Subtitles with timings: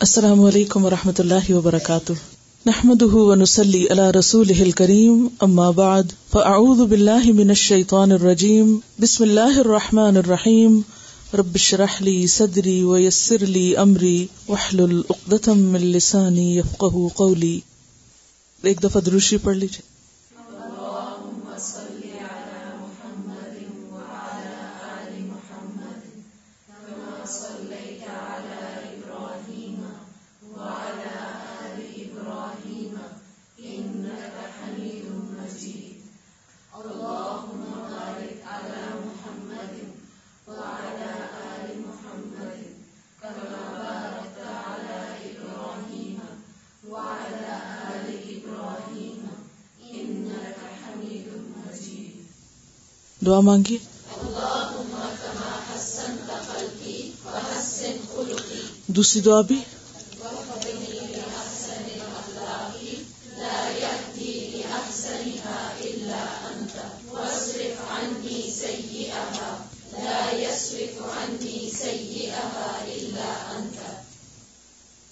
[0.00, 2.12] السلام علیکم و رحمۃ اللہ وبرکاتہ۔
[2.66, 10.16] نحمد ونسلی علی رسول کریم اما بعد، فاعوذ باللہ من الشیطان الرجیم، بسم اللہ الرحمن
[10.16, 10.80] الرحیم۔
[11.34, 17.60] رب شرح لی صدری ویسر لی امری وحلل اقدتم من لسانی یفقہ قولی۔
[18.62, 19.95] ایک دفعہ دروشی پڑھ لیجیے
[53.36, 53.78] دعا مانگیے
[58.86, 59.60] دوسری دعا بھی؟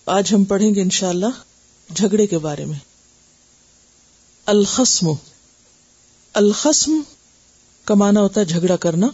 [0.07, 1.27] آج ہم پڑھیں گے انشاءاللہ
[1.95, 2.79] جھگڑے کے بارے میں۔
[4.47, 5.07] الخسم
[6.33, 7.01] الخسم
[7.85, 9.07] کا مانا ہوتا ہے جھگڑا کرنا۔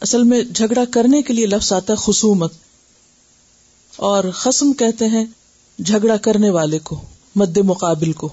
[0.00, 2.52] اصل میں جھگڑا کرنے کے لیے لفظ آتا ہے خصومت۔
[3.96, 5.24] اور خسم کہتے ہیں
[5.78, 7.00] جھگڑا کرنے والے کو،
[7.36, 8.28] مد مقابل کو۔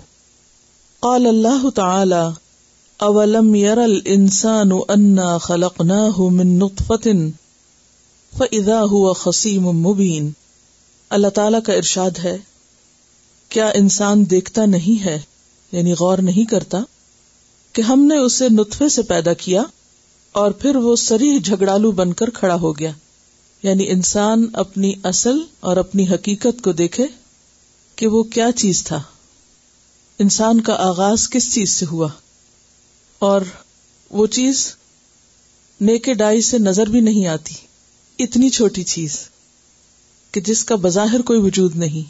[1.00, 2.30] قال اللہ تعالی،
[2.98, 7.30] اولم یر الانسان انا خلقناه من نطفة
[8.38, 10.32] فاذا هو خصیم مبین۔
[11.10, 12.38] اللہ تعالی کا ارشاد ہے،
[13.50, 15.22] کیا انسان دیکھتا نہیں ہے
[15.72, 16.78] یعنی غور نہیں کرتا؟
[17.74, 19.64] کہ ہم نے اسے نطفے سے پیدا کیا
[20.32, 22.92] اور پھر وہ سری جھگڑالو بن کر کھڑا ہو گیا۔
[23.64, 27.08] یعنی انسان اپنی اصل اور اپنی حقیقت کو دیکھے
[27.96, 29.02] کہ وہ کیا چیز تھا۔
[30.20, 32.08] انسان کا آغاز کس چیز سے ہوا؟
[33.20, 33.42] اور
[34.10, 34.76] وہ چیز
[35.82, 37.56] نیکے ڈائی سے نظر بھی نہیں آتی۔
[38.20, 39.30] اتنی چھوٹی چیز
[40.32, 42.10] کہ جس کا بظاہر کوئی وجود نہیں۔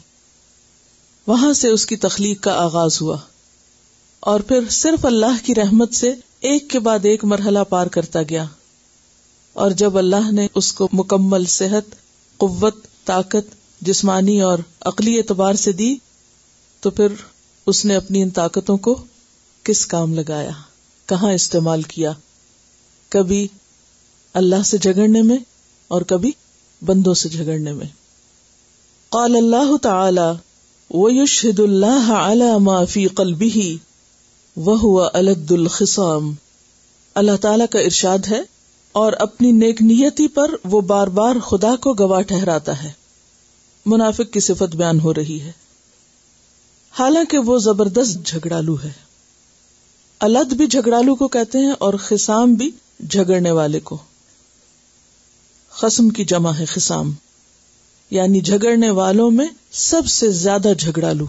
[1.26, 3.16] وہاں سے اس کی تخلیق کا آغاز ہوا۔
[4.20, 8.44] اور پھر صرف اللہ کی رحمت سے ایک کے بعد ایک مرحلہ پار کرتا گیا۔
[9.52, 11.94] اور جب اللہ نے اس کو مکمل صحت،
[12.36, 15.96] قوت، طاقت، جسمانی اور عقلی اعتبار سے دی،
[16.80, 17.06] تو پھر
[17.66, 19.04] اس نے اپنی ان طاقتوں کو
[19.62, 20.50] کس کام لگایا؟
[21.06, 22.12] کہاں استعمال کیا؟
[23.08, 23.48] کبھی
[24.34, 25.38] اللہ سے جھگڑنے میں
[25.88, 26.32] اور کبھی
[26.84, 27.86] بندوں سے جھگڑنے میں۔
[29.08, 30.32] قال اللہ تعالی
[30.94, 33.76] ويشهد الله على ما في قلبه
[34.64, 36.34] وہ الد الخسام
[37.14, 38.40] اللہ تعالی کا ارشاد ہے
[38.92, 42.92] اور اپنی نیک نیتی پر وہ بار بار خدا کو گواہ ٹھہراتا ہے۔
[43.86, 45.52] منافق کی صفت بیان ہو رہی ہے۔
[46.90, 48.90] حالانکہ وہ زبردست جھگڑالو ہے۔
[50.20, 52.70] الد بھی جھگڑالو کو کہتے ہیں اور خسام بھی
[53.10, 53.98] جھگڑنے والے کو۔
[55.70, 57.12] خسم کی جمع ہے خسام
[58.10, 61.26] یعنی جھگڑنے والوں میں سب سے زیادہ جھگڑالو۔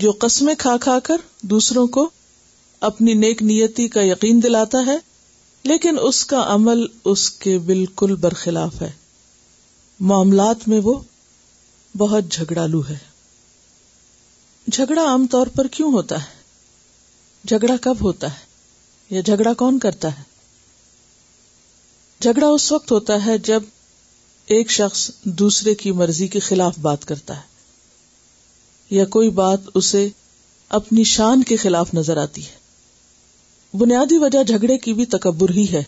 [0.00, 2.10] جو قسمیں کھا کھا کر دوسروں کو
[2.80, 4.98] اپنی نیک نیتی کا یقین دلاتا ہے،
[5.62, 8.90] لیکن اس کا عمل اس کے بالکل برخلاف ہے۔
[10.00, 11.00] معاملات میں وہ
[11.96, 12.98] بہت جھگڑالو ہے۔
[14.72, 16.42] جھگڑا عام طور پر کیوں ہوتا ہے؟
[17.48, 18.44] جھگڑا کب ہوتا ہے؟
[19.10, 20.22] یا جھگڑا کون کرتا ہے؟
[22.20, 23.62] جھگڑا اس وقت ہوتا ہے جب
[24.46, 27.57] ایک شخص دوسرے کی مرضی کے خلاف بات کرتا ہے۔
[28.90, 30.08] یا کوئی بات اسے
[30.68, 32.58] اپنی شان کے خلاف نظر آتی ہے۔
[33.76, 35.82] بنیادی وجہ جھگڑے کی بھی تکبر ہی ہے۔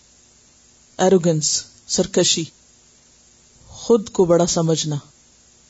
[0.97, 2.43] ایروگنس سرکشی۔
[3.67, 4.95] خود کو بڑا سمجھنا۔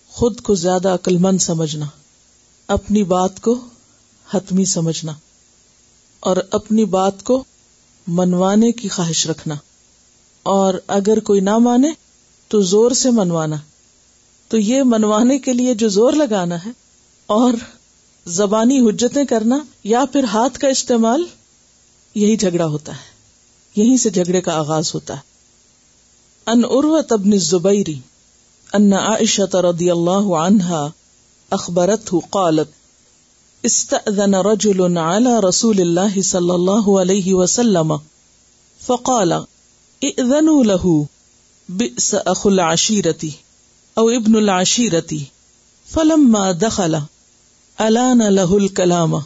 [0.08, 1.86] خود کو زیادہ عقل مند سمجھنا۔
[2.68, 3.56] اپنی بات کو
[4.34, 5.12] حتمی سمجھنا۔
[6.19, 7.44] اور اپنی بات کو
[8.08, 9.56] منوانے کی خواہش رکھنا۔
[10.44, 11.90] اور اگر کوئی نہ مانے
[12.48, 13.56] تو زور سے منوانا۔
[14.48, 16.81] تو یہ منوانے کے لیے جو زور لگانا ہے
[17.31, 17.54] اور
[18.25, 21.24] زبانی حجتیں کرنا یا پھر ہاتھ کا استعمال،
[22.16, 23.12] یہی جھگڑا ہوتا ہے۔
[23.81, 25.19] یہیں سے جھگڑے کا آغاز ہوتا ہے۔
[26.45, 28.00] ان اروت ابن زبیری
[28.74, 30.88] ان عائشہ رضی اللہ عنہا
[31.50, 32.68] اخبرت قالت،
[33.63, 37.94] استأذن رجل على رسول الله صلى الله عليه وسلم
[38.86, 39.31] فقال
[40.01, 41.04] ائذنوا له
[41.69, 43.28] بئس اخو العشيرة
[43.94, 45.18] او ابن العشيرة
[45.88, 46.95] فلما دخل
[47.81, 49.24] الان له الكلام؟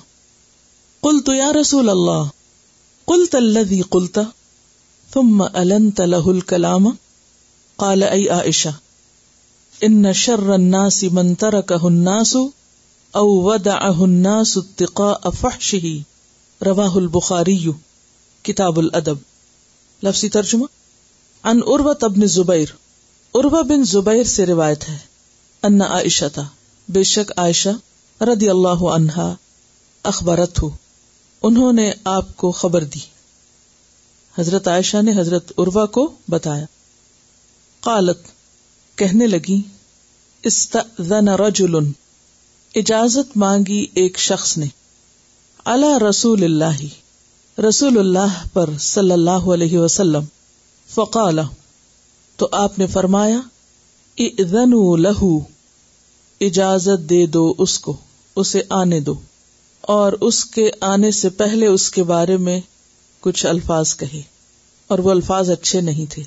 [1.01, 2.29] قلت يا رسول الله.
[3.07, 4.27] قلت الذي قلت؟
[5.11, 6.97] ثم النت له الكلام؟
[7.77, 8.73] قال اي عائشه
[9.83, 12.37] ان شر الناس من تركه الناس
[13.15, 15.99] او ودعه الناس اتقاء فحشه.
[16.65, 17.71] رواه البخاری
[18.43, 19.17] کتاب الادب
[20.03, 20.65] لفظی ترجمہ؟
[21.43, 22.67] ان عروت ابن زبیر
[23.35, 24.97] عروا بن زبیر سے روایت ہے.
[25.63, 26.47] ان عائشہ تھا
[26.89, 27.69] بے شک عائشہ
[28.21, 29.35] رضی اللہ عنہا
[30.03, 30.69] اخبارت ہو
[31.41, 32.99] انہوں نے آپ کو خبر دی۔
[34.37, 36.65] حضرت عائشہ نے حضرت عروا کو بتایا۔
[37.79, 38.17] قالت،
[38.95, 39.61] کہنے لگی،
[40.43, 41.75] استأذن رجل،
[42.75, 44.65] اجازت مانگی ایک شخص نے۔
[45.65, 46.85] اللہ رسول اللہ
[47.69, 50.23] رسول اللہ پر صلی اللہ علیہ وسلم۔
[50.93, 51.39] فقال،
[52.35, 53.39] تو آپ نے فرمایا
[54.97, 55.39] لہو
[56.41, 57.97] اجازت دے دو اس کو۔
[58.35, 59.15] اسے آنے دو
[59.81, 62.61] اور اس کے آنے سے پہلے اس کے بارے میں
[63.19, 64.21] کچھ الفاظ کہے
[64.87, 66.23] اور وہ الفاظ اچھے نہیں تھے۔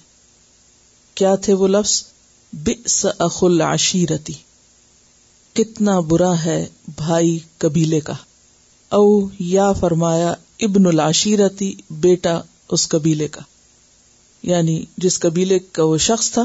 [1.14, 2.04] کیا تھے وہ لفظ؟
[2.52, 4.32] بئس اخ العشیرتی۔
[5.54, 6.66] کتنا برا ہے
[6.96, 8.12] بھائی قبیلے کا۔
[8.88, 13.40] او یا فرمایا، ابن العشیرتی بیٹا اس قبیلے کا۔
[14.42, 16.44] یعنی جس قبیلے کا وہ شخص تھا،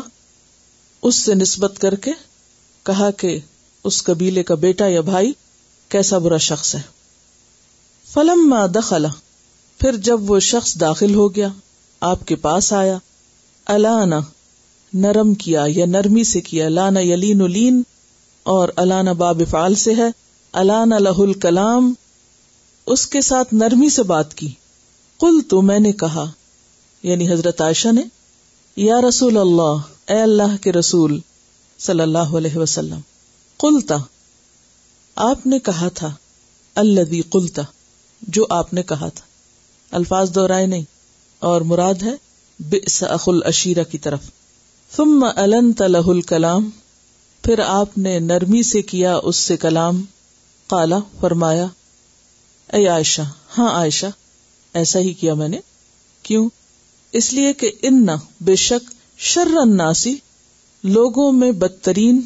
[1.02, 2.12] اس سے نسبت کر کے
[2.84, 3.40] کہا کہ
[3.84, 5.34] اس قبیلے کا بیٹا یا بھائی
[5.90, 6.82] کیسا برا شخص ہے۔
[8.14, 9.08] فلم دخلا
[9.80, 11.48] پھر جب وہ شخص داخل ہو گیا،
[12.02, 12.98] آپ کے پاس آیا۔
[13.66, 14.20] الانا،
[14.94, 17.84] نرم کیا یا نرمی سے کیا، لانا یلین لین،
[18.44, 20.10] اور الانا باب فعال سے ہے۔
[20.54, 21.94] الانا لہ الکلام،
[22.86, 24.52] اس کے ساتھ نرمی سے بات کی۔
[25.20, 26.26] کل تو میں نے کہا
[27.04, 28.02] یعنی حضرت عائشہ نے،
[28.76, 29.78] یا رسول اللہ،
[30.08, 31.20] اے اللہ کے رسول
[31.80, 33.00] صلی اللہ علیہ وسلم۔
[33.58, 33.96] قلتا
[35.16, 36.14] آپ نے کہا تھا
[36.76, 37.62] اللہ قلتا
[38.22, 39.26] جو آپ نے کہا تھا۔
[39.92, 40.84] الفاظ دہرائے نہیں،
[41.40, 42.12] اور مراد ہے،
[42.60, 44.20] بئس اخ العشیرہ کی طرف۔
[44.96, 46.70] ثم النت له الکلام،
[47.42, 50.04] پھر آپ نے نرمی سے کیا اس سے کلام۔
[50.68, 51.66] قالا، فرمایا،
[52.74, 53.22] اے عائشہ
[53.58, 54.06] ہاں عائشہ،
[54.74, 55.60] ایسا ہی کیا میں نے۔
[56.24, 56.50] کیوں؟
[57.12, 58.08] اس لیے کہ ان
[58.42, 60.16] بے شک شر الناسی
[60.84, 62.22] لوگوں میں بدترین،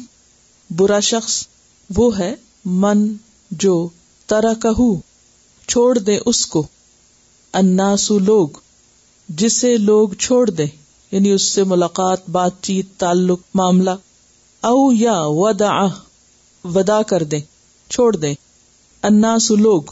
[0.70, 1.46] برا شخص
[1.96, 2.34] وہ ہے
[2.70, 3.12] من
[3.50, 3.88] جو
[4.26, 4.94] ترا کہ
[5.68, 6.66] چھوڑ دے اس کو۔
[7.52, 8.48] اناسو لوگ،
[9.28, 10.66] جسے لوگ چھوڑ دے
[11.12, 13.90] یعنی اس سے ملاقات، بات چیت، تعلق، معاملہ۔
[14.60, 15.72] او یا ودا
[16.64, 17.38] ودا کر دے،
[17.88, 18.34] چھوڑ دے۔
[19.02, 19.82] اناسو لوگ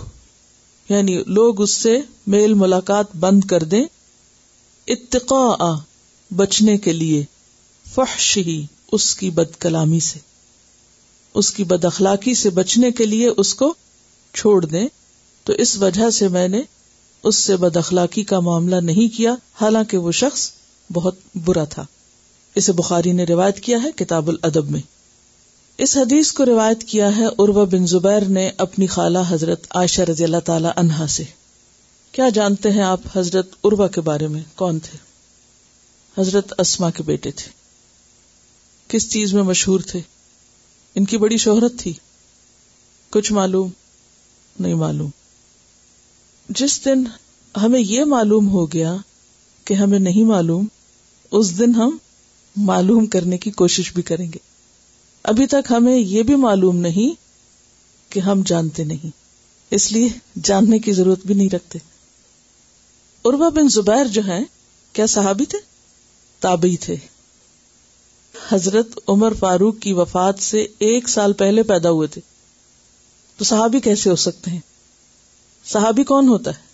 [0.88, 3.84] یعنی لوگ اس سے میل ملاقات بند کر دیں۔
[4.86, 5.74] اتقاء،
[6.36, 7.24] بچنے کے لیے
[7.94, 10.18] فحش ہی اس کی بد کلامی سے۔
[11.36, 13.74] اس کی بد اخلاقی سے بچنے کے لیے اس کو
[14.34, 14.88] چھوڑ دیں،
[15.44, 16.62] تو اس وجہ سے میں نے
[17.22, 20.50] اس سے بد اخلاقی کا معاملہ نہیں کیا، حالانکہ وہ شخص
[20.92, 21.86] بہت برا تھا۔
[22.54, 24.80] اسے بخاری نے روایت کیا ہے کتاب الادب میں۔
[25.78, 30.24] اس حدیث کو روایت کیا ہے اروا بن زبیر نے اپنی خالہ حضرت عائشہ رضی
[30.24, 31.24] اللہ تعالی عنہا سے۔
[32.12, 34.98] کیا جانتے ہیں آپ حضرت اروا کے بارے میں؟ کون تھے؟
[36.20, 37.50] حضرت اسما کے بیٹے تھے۔
[38.88, 40.00] کس چیز میں مشہور تھے؟
[40.96, 41.92] ان کی بڑی شہرت تھی۔
[43.10, 43.70] کچھ معلوم
[44.60, 45.10] نہیں معلوم۔
[46.48, 47.04] جس دن
[47.62, 48.96] ہمیں یہ معلوم ہو گیا
[49.64, 50.66] کہ ہمیں نہیں معلوم،
[51.30, 51.96] اس دن ہم
[52.56, 54.38] معلوم کرنے کی کوشش بھی کریں گے۔
[55.22, 57.14] ابھی تک ہمیں یہ بھی معلوم نہیں
[58.12, 59.10] کہ ہم جانتے نہیں۔
[59.70, 60.08] اس لیے
[60.44, 61.78] جاننے کی ضرورت بھی نہیں رکھتے۔
[63.24, 64.44] اروا بن زبیر جو ہیں،
[64.92, 65.58] کیا صحابی تھے؟
[66.40, 66.96] تابعی تھے۔
[68.48, 72.20] حضرت عمر فاروق کی وفات سے ایک سال پہلے پیدا ہوئے تھے۔
[73.36, 74.60] تو صحابی کیسے ہو سکتے ہیں؟
[75.64, 76.66] صحابی کون ہوتا ہے؟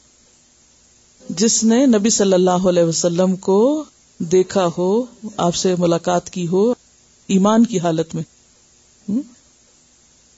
[1.29, 3.85] جس نے نبی صلی اللہ علیہ وسلم کو
[4.19, 5.05] دیکھا ہو،
[5.37, 6.75] آپ سے ملاقات کی ہو
[7.27, 8.23] ایمان کی حالت میں۔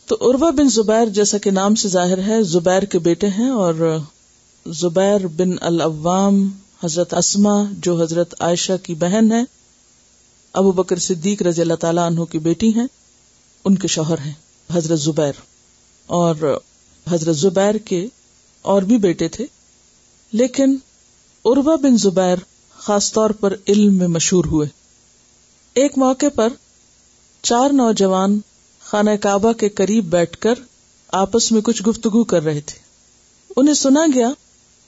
[0.06, 3.98] تو اروا بن زبیر جیسا کہ نام سے ظاہر ہے، زبیر کے بیٹے ہیں اور
[4.66, 6.48] زبیر بن العوام
[6.84, 9.63] حضرت اسما جو حضرت عائشہ کی بہن ہے
[10.54, 12.86] ابو بکر صدیق رضی اللہ تعالیٰ عنہ کی بیٹی ہیں،
[13.64, 14.32] ان کے شوہر ہیں،
[14.74, 15.32] حضرت زبیر۔
[16.06, 16.60] اور
[17.10, 18.06] حضرت زبیر کے
[18.62, 19.46] اور بھی بیٹے تھے،
[20.32, 20.76] لیکن
[21.44, 22.36] اروا بن زبیر
[22.78, 24.68] خاص طور پر علم میں مشہور ہوئے۔
[25.74, 26.48] ایک موقع پر
[27.42, 28.40] چار نوجوان
[28.84, 30.54] خانہ کعبہ کے قریب بیٹھ کر
[31.08, 32.78] آپس میں کچھ گفتگو کر رہے تھے۔
[33.56, 34.28] انہیں سنا گیا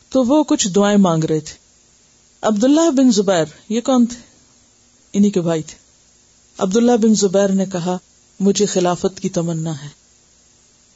[0.08, 1.54] تو وہ کچھ دعائیں مانگ رہے تھے۔
[2.42, 4.25] عبداللہ بن زبیر، یہ کون تھے؟
[5.16, 5.74] انہی کے بھائی تھے۔
[6.58, 7.98] عبداللہ بن زبیر نے کہا،
[8.40, 9.88] مجھے خلافت کی تمنا ہے۔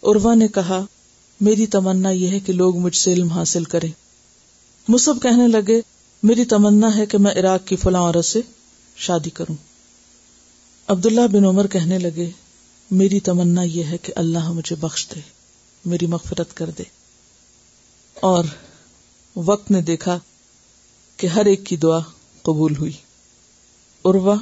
[0.02, 0.84] اروا نے کہا،
[1.40, 3.92] میری تمنا یہ ہے کہ لوگ مجھ سے علم حاصل کریں۔
[4.88, 5.80] مصب کہنے لگے،
[6.22, 8.40] میری تمنا ہے کہ میں عراق کی فلاں عورت سے
[8.96, 9.56] شادی کروں۔
[10.88, 12.30] عبداللہ بن عمر کہنے لگے،
[12.90, 15.20] میری تمنا یہ ہے کہ اللہ مجھے بخش دے،
[15.84, 16.82] میری مغفرت کر دے۔
[18.14, 18.44] اور
[19.36, 20.18] وقت نے دیکھا
[21.16, 21.98] کہ ہر ایک کی دعا
[22.42, 22.92] قبول ہوئی۔
[24.04, 24.34] اروا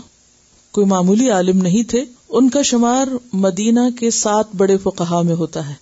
[0.72, 5.68] کوئی معمولی عالم نہیں تھے، ان کا شمار مدینہ کے سات بڑے فقہا میں ہوتا
[5.68, 5.74] ہے،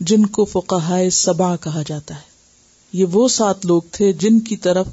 [0.00, 2.28] جن کو فقہ سبا کہا جاتا ہے۔
[2.92, 4.86] یہ وہ سات لوگ تھے جن کی طرف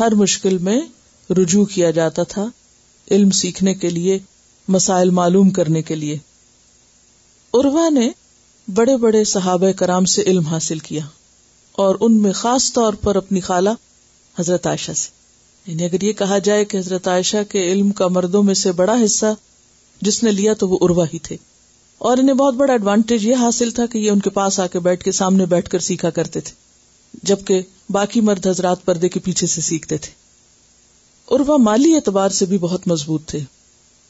[0.00, 0.80] ہر مشکل میں
[1.30, 2.46] رجوع کیا جاتا تھا
[3.10, 4.18] علم سیکھنے کے لیے،
[4.68, 6.18] مسائل معلوم کرنے کے لیے۔
[7.52, 8.10] اروا نے
[8.74, 11.04] بڑے بڑے صحابہ کرام سے علم حاصل کیا
[11.72, 13.70] اور ان میں خاص طور پر اپنی خالہ
[14.38, 15.23] حضرت عائشہ سے۔
[15.66, 18.96] یعنی اگر یہ کہا جائے کہ حضرت عائشہ کے علم کا مردوں میں سے بڑا
[19.04, 19.26] حصہ
[20.00, 21.36] جس نے لیا تو وہ اروا ہی تھے۔
[21.98, 24.78] اور انہیں بہت بڑا ایڈوانٹیج یہ حاصل تھا کہ یہ ان کے پاس آ کے
[24.78, 26.52] بیٹھ کے سامنے بیٹھ کر سیکھا کرتے تھے،
[27.22, 30.10] جبکہ باقی مرد حضرات پردے کے پیچھے سے سیکھتے تھے۔
[31.30, 33.40] اروا مالی اعتبار سے بھی بہت مضبوط تھے۔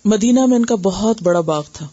[0.04, 1.88] مدینہ میں ان کا بہت بڑا باغ تھا۔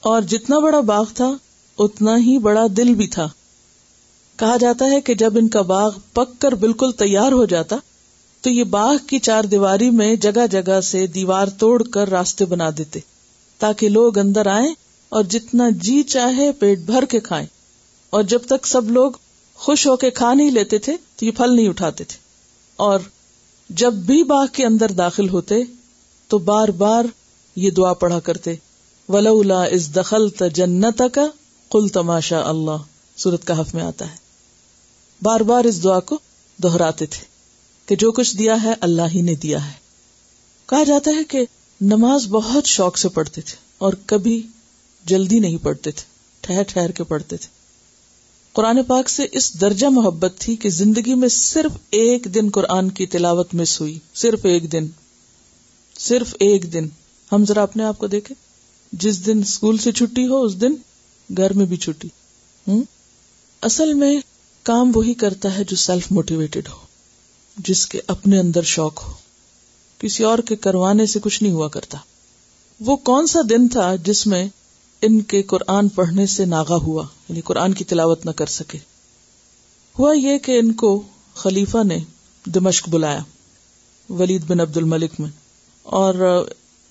[0.00, 1.36] اور جتنا بڑا باغ تھا،
[1.78, 3.28] اتنا ہی بڑا دل بھی تھا۔
[4.36, 7.76] کہا جاتا ہے کہ جب ان کا باغ پک کر بالکل تیار ہو جاتا
[8.44, 12.70] تو یہ باغ کی چار دیواری میں جگہ جگہ سے دیوار توڑ کر راستے بنا
[12.78, 13.00] دیتے،
[13.58, 14.74] تاکہ لوگ اندر آئیں
[15.08, 17.46] اور جتنا جی چاہے پیٹ بھر کے کھائیں۔
[18.10, 19.12] اور جب تک سب لوگ
[19.54, 22.16] خوش ہو کے کھا نہیں لیتے تھے، تو یہ پھل نہیں اٹھاتے تھے۔
[22.76, 23.00] اور
[23.70, 25.54] جب بھی باغ کے اندر داخل ہوتے،
[26.28, 27.04] تو بار بار
[27.56, 28.54] یہ دعا پڑھا کرتے،
[29.08, 31.26] ولولا اس دخل جنت کا
[31.70, 32.76] کل تماشا اللہ
[33.16, 34.16] سورت کا حف میں آتا ہے۔
[35.22, 36.18] بار بار اس دعا کو
[36.62, 37.33] دہراتے تھے۔
[37.86, 39.72] کہ جو کچھ دیا ہے اللہ ہی نے دیا ہے۔
[40.66, 41.44] کہا جاتا ہے کہ
[41.80, 44.46] نماز بہت شوق سے پڑھتے تھے اور کبھی
[45.04, 46.02] جلدی نہیں پڑھتے تھے،
[46.40, 47.48] ٹھہر ٹھہر کے پڑھتے تھے۔
[48.52, 53.06] قرآن پاک سے اس درجہ محبت تھی کہ زندگی میں صرف ایک دن قرآن کی
[53.06, 54.86] تلاوت مس ہوئی۔ صرف ایک دن۔
[55.98, 56.88] صرف ایک دن۔
[57.32, 58.44] ہم ذرا اپنے آپ کو دیکھیں۔
[58.92, 60.72] جس دن اسکول سے چھٹی ہو، اس دن
[61.36, 62.08] گھر میں بھی چھٹی۔
[62.68, 62.82] ہوں؟
[63.62, 64.20] اصل میں
[64.62, 66.93] کام وہی کرتا ہے جو سیلف موٹیویٹڈ ہو۔
[67.56, 69.12] جس کے اپنے اندر شوق ہو۔
[69.98, 71.98] کسی اور کے کروانے سے کچھ نہیں ہوا کرتا۔
[72.80, 74.48] وہ کون سا دن تھا جس میں
[75.02, 78.78] ان کے قرآن پڑھنے سے ناغا ہوا یعنی قرآن کی تلاوت نہ کر سکے۔
[79.98, 81.02] ہوا یہ کہ ان کو
[81.34, 81.98] خلیفہ نے
[82.46, 83.20] دمشق بلایا،
[84.10, 85.30] ولید بن عبد الملک میں،
[85.82, 86.44] اور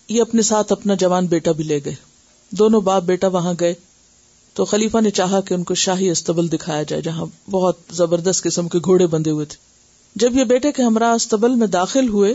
[0.10, 1.96] یہ اپنے ساتھ اپنا جوان بیٹا بھی لے گئے۔
[2.50, 3.74] دونوں باپ بیٹا وہاں گئے۔
[4.54, 8.68] تو خلیفہ نے چاہا کہ ان کو شاہی استبل دکھایا جائے، جہاں بہت زبردست قسم
[8.70, 9.73] کے گھوڑے بندے ہوئے تھے۔
[10.16, 12.34] جب یہ بیٹے کے ہمراہ استبل میں داخل ہوئے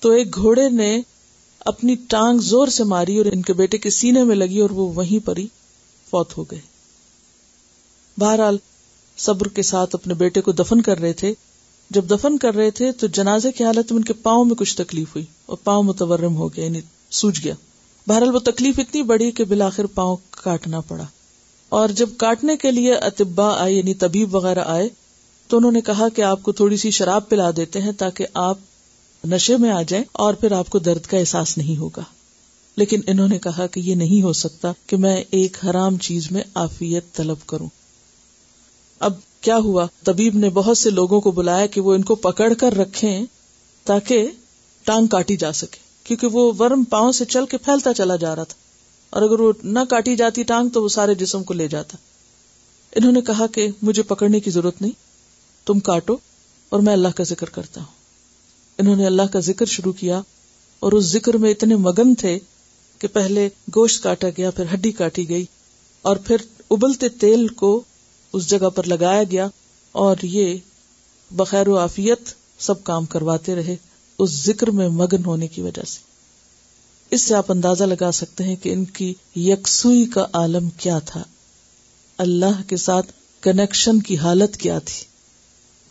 [0.00, 1.00] تو ایک گھوڑے نے
[1.60, 4.92] اپنی ٹانگ زور سے ماری اور ان کے بیٹے کے سینے میں لگی اور وہ
[4.92, 5.46] وہیں پر ہی
[6.10, 6.60] فوت ہو گئے۔
[8.18, 8.56] بہرحال
[9.18, 11.34] صبر کے ساتھ اپنے بیٹے کو دفن کر رہے تھے۔
[11.90, 14.76] جب دفن کر رہے تھے تو جنازے کی حالت میں ان کے پاؤں میں کچھ
[14.76, 17.54] تکلیف ہوئی اور پاؤں متورم ہو گیا یعنی سوج گیا۔
[18.06, 21.04] بہرحال وہ تکلیف اتنی بڑی کہ بالآخر پاؤں کاٹنا پڑا۔
[21.68, 24.88] اور جب کاٹنے کے لیے اتبا آئے یعنی طبیب وغیرہ آئے
[25.52, 28.58] تو انہوں نے کہا کہ آپ کو تھوڑی سی شراب پلا دیتے ہیں تاکہ آپ
[29.24, 32.02] نشے میں آ جائیں اور پھر آپ کو درد کا احساس نہیں ہوگا۔
[32.76, 36.42] لیکن انہوں نے کہا کہ یہ نہیں ہو سکتا کہ میں ایک حرام چیز میں
[36.54, 37.68] آفیت طلب کروں۔
[38.98, 42.52] اب کیا ہوا؟ طبیب نے بہت سے لوگوں کو بلایا کہ وہ ان کو پکڑ
[42.54, 43.26] کر رکھیں
[43.84, 44.28] تاکہ
[44.84, 48.44] ٹانگ کاٹی جا سکے، کیونکہ وہ ورم پاؤں سے چل کے پھیلتا چلا جا رہا
[48.44, 48.58] تھا۔
[49.10, 51.96] اور اگر وہ نہ کاٹی جاتی ٹانگ تو وہ سارے جسم کو لے جاتا۔
[52.96, 55.11] انہوں نے کہا کہ مجھے پکڑنے کی ضرورت نہیں۔
[55.66, 56.16] تم کاٹو
[56.68, 58.02] اور میں اللہ کا ذکر کرتا ہوں۔
[58.78, 60.20] انہوں نے اللہ کا ذکر شروع کیا
[60.80, 62.38] اور اس ذکر میں اتنے مگن تھے
[62.98, 65.44] کہ پہلے گوشت کاٹا گیا، پھر ہڈی کاٹی گئی
[66.02, 66.36] اور پھر
[66.70, 67.82] ابلتے تیل کو
[68.32, 69.46] اس جگہ پر لگایا گیا
[69.92, 70.56] اور یہ
[71.30, 72.20] بخیر و آفیت
[72.58, 73.76] سب کام کرواتے رہے
[74.18, 75.98] اس ذکر میں مگن ہونے کی وجہ سے۔
[77.10, 81.22] اس سے آپ اندازہ لگا سکتے ہیں کہ ان کی یکسوئی کا عالم کیا تھا۔
[82.18, 85.11] اللہ کے ساتھ کنیکشن کی حالت کیا تھی۔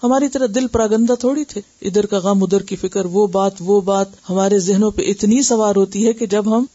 [0.03, 3.81] ہماری طرح دل پراگندہ تھوڑی تھے۔ ادھر کا غم، ادھر کی فکر، وہ بات وہ
[3.81, 6.65] بات۔ ہمارے ذہنوں پہ اتنی سوار ہوتی ہے کہ جب ہم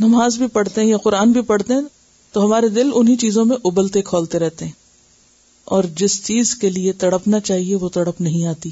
[0.00, 1.80] نماز بھی پڑھتے ہیں یا قرآن بھی پڑھتے ہیں،
[2.32, 4.72] تو ہمارے دل انہی چیزوں میں ابلتے کھولتے رہتے ہیں۔
[5.64, 8.70] اور جس چیز کے لیے تڑپنا چاہیے، وہ تڑپ نہیں آتی۔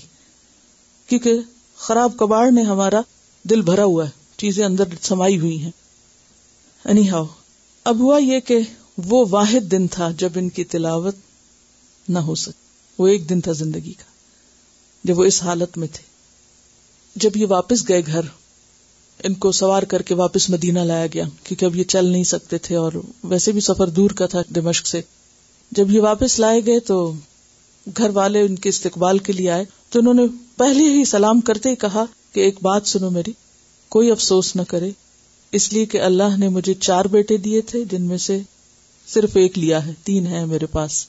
[1.06, 1.32] کیونکہ
[1.76, 3.00] خراب کباڑ نے ہمارا
[3.42, 5.70] دل بھرا ہوا ہے۔ چیزیں اندر سمائی ہوئی ہیں۔
[6.84, 7.24] اینی ہاؤ
[7.84, 8.58] اب ہوا یہ کہ
[8.98, 11.14] وہ واحد دن تھا جب ان کی تلاوت
[12.08, 12.63] نہ ہو سکے
[12.98, 14.04] وہ ایک دن تھا زندگی کا،
[15.04, 16.02] جب وہ اس حالت میں تھے۔
[17.16, 18.20] جب یہ واپس گئے گھر،
[19.22, 22.58] ان کو سوار کر کے واپس مدینہ لایا گیا، کیونکہ اب یہ چل نہیں سکتے
[22.58, 22.92] تھے اور
[23.24, 25.00] ویسے بھی سفر دور کا تھا دمشق سے۔
[25.70, 27.12] جب یہ واپس لائے گئے تو
[27.96, 30.22] گھر والے ان کے استقبال کے لیے آئے۔ تو انہوں نے
[30.56, 33.32] پہلے ہی سلام کرتے ہی کہا کہ ایک بات سنو میری،
[33.88, 34.90] کوئی افسوس نہ کرے۔
[35.52, 38.40] اس لیے کہ اللہ نے مجھے چار بیٹے دیے تھے، جن میں سے
[39.06, 41.06] صرف ایک لیا ہے، تین ہے میرے پاس۔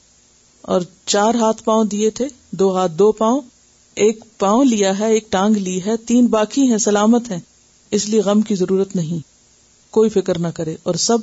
[0.66, 3.42] اور چار ہاتھ پاؤں دیے تھے، دو ہاتھ دو پاؤں،
[3.96, 7.40] ایک پاؤں لیا ہے، ایک ٹانگ لی ہے، تین باقی ہیں، سلامت ہیں،
[7.92, 9.20] اس لیے غم کی ضرورت نہیں۔
[9.92, 11.18] کوئی فکر نہ کرے اور سب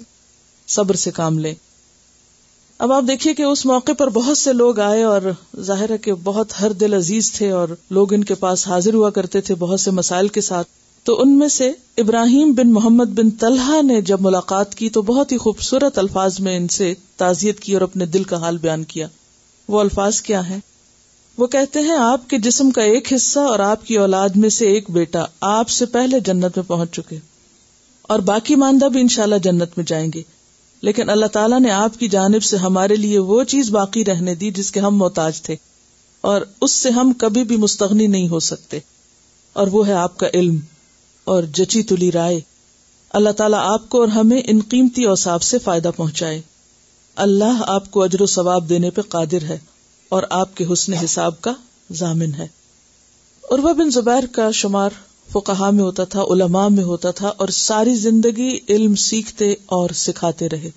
[0.69, 1.55] صبر سے کام لے۔
[2.79, 5.23] اب آپ دیکھیے کہ اس موقع پر بہت سے لوگ آئے اور
[5.61, 9.11] ظاہر ہے کہ بہت ہر دل عزیز تھے اور لوگ ان کے پاس حاضر ہوا
[9.11, 10.69] کرتے تھے بہت سے مسائل کے ساتھ۔
[11.05, 15.33] تو ان میں سے ابراہیم بن محمد بن طلحہ نے جب ملاقات کی تو بہت
[15.33, 19.07] ہی خوبصورت الفاظ میں ان سے تعزیت کی اور اپنے دل کا حال بیان کیا۔
[19.73, 20.57] وہ الفاظ کیا ہے
[21.39, 24.67] وہ کہتے ہیں، آپ کے جسم کا ایک حصہ اور آپ کی اولاد میں سے
[24.67, 27.19] ایک بیٹا آپ سے پہلے جنت میں پہنچ چکے۔
[28.03, 30.23] اور باقی ماندہ بھی انشاءاللہ جنت میں جائیں گے۔
[30.83, 34.51] لیکن اللہ تعالیٰ نے آپ کی جانب سے ہمارے لیے وہ چیز باقی رہنے دی
[34.51, 35.57] جس کے ہم محتاج تھے۔
[36.21, 38.79] اور اس سے ہم کبھی بھی مستغنی نہیں ہو سکتے۔
[39.53, 40.57] اور وہ ہے آپ کا علم
[41.25, 42.41] اور جچی تلی رائے۔
[43.11, 46.43] اللہ تعالیٰ آپ کو اور ہمیں ان قیمتی اوساف سے فائدہ پہنچائے۔
[47.17, 49.59] اللہ آپ کو اجر و ثواب دینے پہ قادر ہے
[50.09, 51.53] اور آپ کے حسن حساب کا
[51.91, 52.49] ضامن ہے۔
[53.51, 54.91] عروا بن زبیر کا شمار
[55.33, 60.49] فقہا میں ہوتا تھا، علماء میں ہوتا تھا اور ساری زندگی علم سیکھتے اور سکھاتے
[60.49, 60.71] رہے۔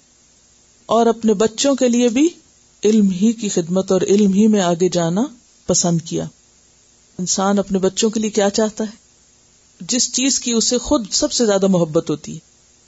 [0.85, 2.29] اور اپنے بچوں کے لیے بھی
[2.83, 5.25] علم ہی کی خدمت اور علم ہی میں آگے جانا
[5.67, 6.25] پسند کیا۔
[7.19, 9.05] انسان اپنے بچوں کے لیے کیا چاہتا ہے؟
[9.81, 12.39] جس چیز کی اسے خود سب سے زیادہ محبت ہوتی ہے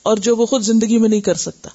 [0.03, 1.69] اور جو وہ خود زندگی میں نہیں کر سکتا۔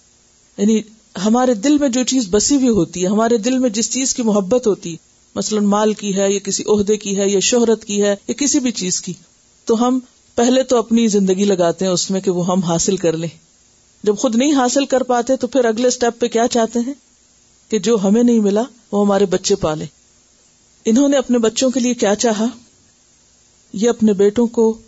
[0.58, 0.82] یعنی
[1.24, 4.22] ہمارے دل میں جو چیز بسی ہوئی ہوتی ہے، ہمارے دل میں جس چیز کی
[4.22, 4.96] محبت ہوتی،
[5.34, 8.60] مثلاً مال کی ہے، یا کسی عہدے کی ہے، یا شہرت کی ہے، یا کسی
[8.60, 9.12] بھی چیز کی،
[9.64, 9.98] تو ہم
[10.34, 13.28] پہلے تو اپنی زندگی لگاتے ہیں اس میں کہ وہ ہم حاصل کر لیں۔
[14.02, 16.94] جب خود نہیں حاصل کر پاتے تو پھر اگلے اسٹیپ پہ کیا چاہتے ہیں؟
[17.68, 19.84] کہ جو ہمیں نہیں ملا، وہ ہمارے بچے پالے۔
[20.84, 22.46] انہوں نے اپنے بچوں کے لیے کیا چاہا؟
[23.72, 24.78] یہ اپنے بیٹوں کو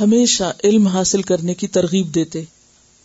[0.00, 2.42] ہمیشہ علم حاصل کرنے کی ترغیب دیتے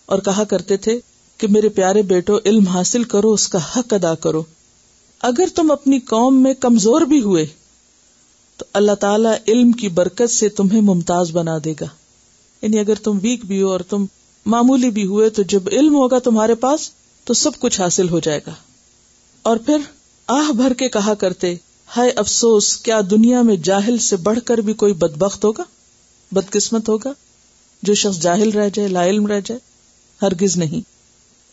[0.06, 1.00] اور کہا کرتے تھے
[1.44, 4.44] کہ میرے پیارے بیٹو، علم حاصل کرو، اس کا حق ادا کرو۔
[5.22, 7.46] اگر تم اپنی قوم میں کمزور بھی ہوئے،
[8.58, 11.86] تو اللہ تعالیٰ علم کی برکت سے تمہیں ممتاز بنا دے گا۔
[12.62, 14.06] یعنی اگر تم ویک بھی ہو اور تم
[14.46, 16.92] معمولی بھی ہوئے، تو جب علم ہوگا تمہارے پاس،
[17.24, 18.54] تو سب کچھ حاصل ہو جائے گا۔
[19.42, 19.78] اور پھر
[20.28, 21.56] آہ بھر کے کہا کرتے،
[21.98, 25.64] ہائے افسوس، کیا دنیا میں جاہل سے بڑھ کر بھی کوئی بدبخت ہوگا؟
[26.32, 27.14] بدقسمت ہوگا؟
[27.84, 29.60] جو شخص جاہل رہ جائے، لا علم رہ جائے،
[30.22, 30.94] ہرگز نہیں۔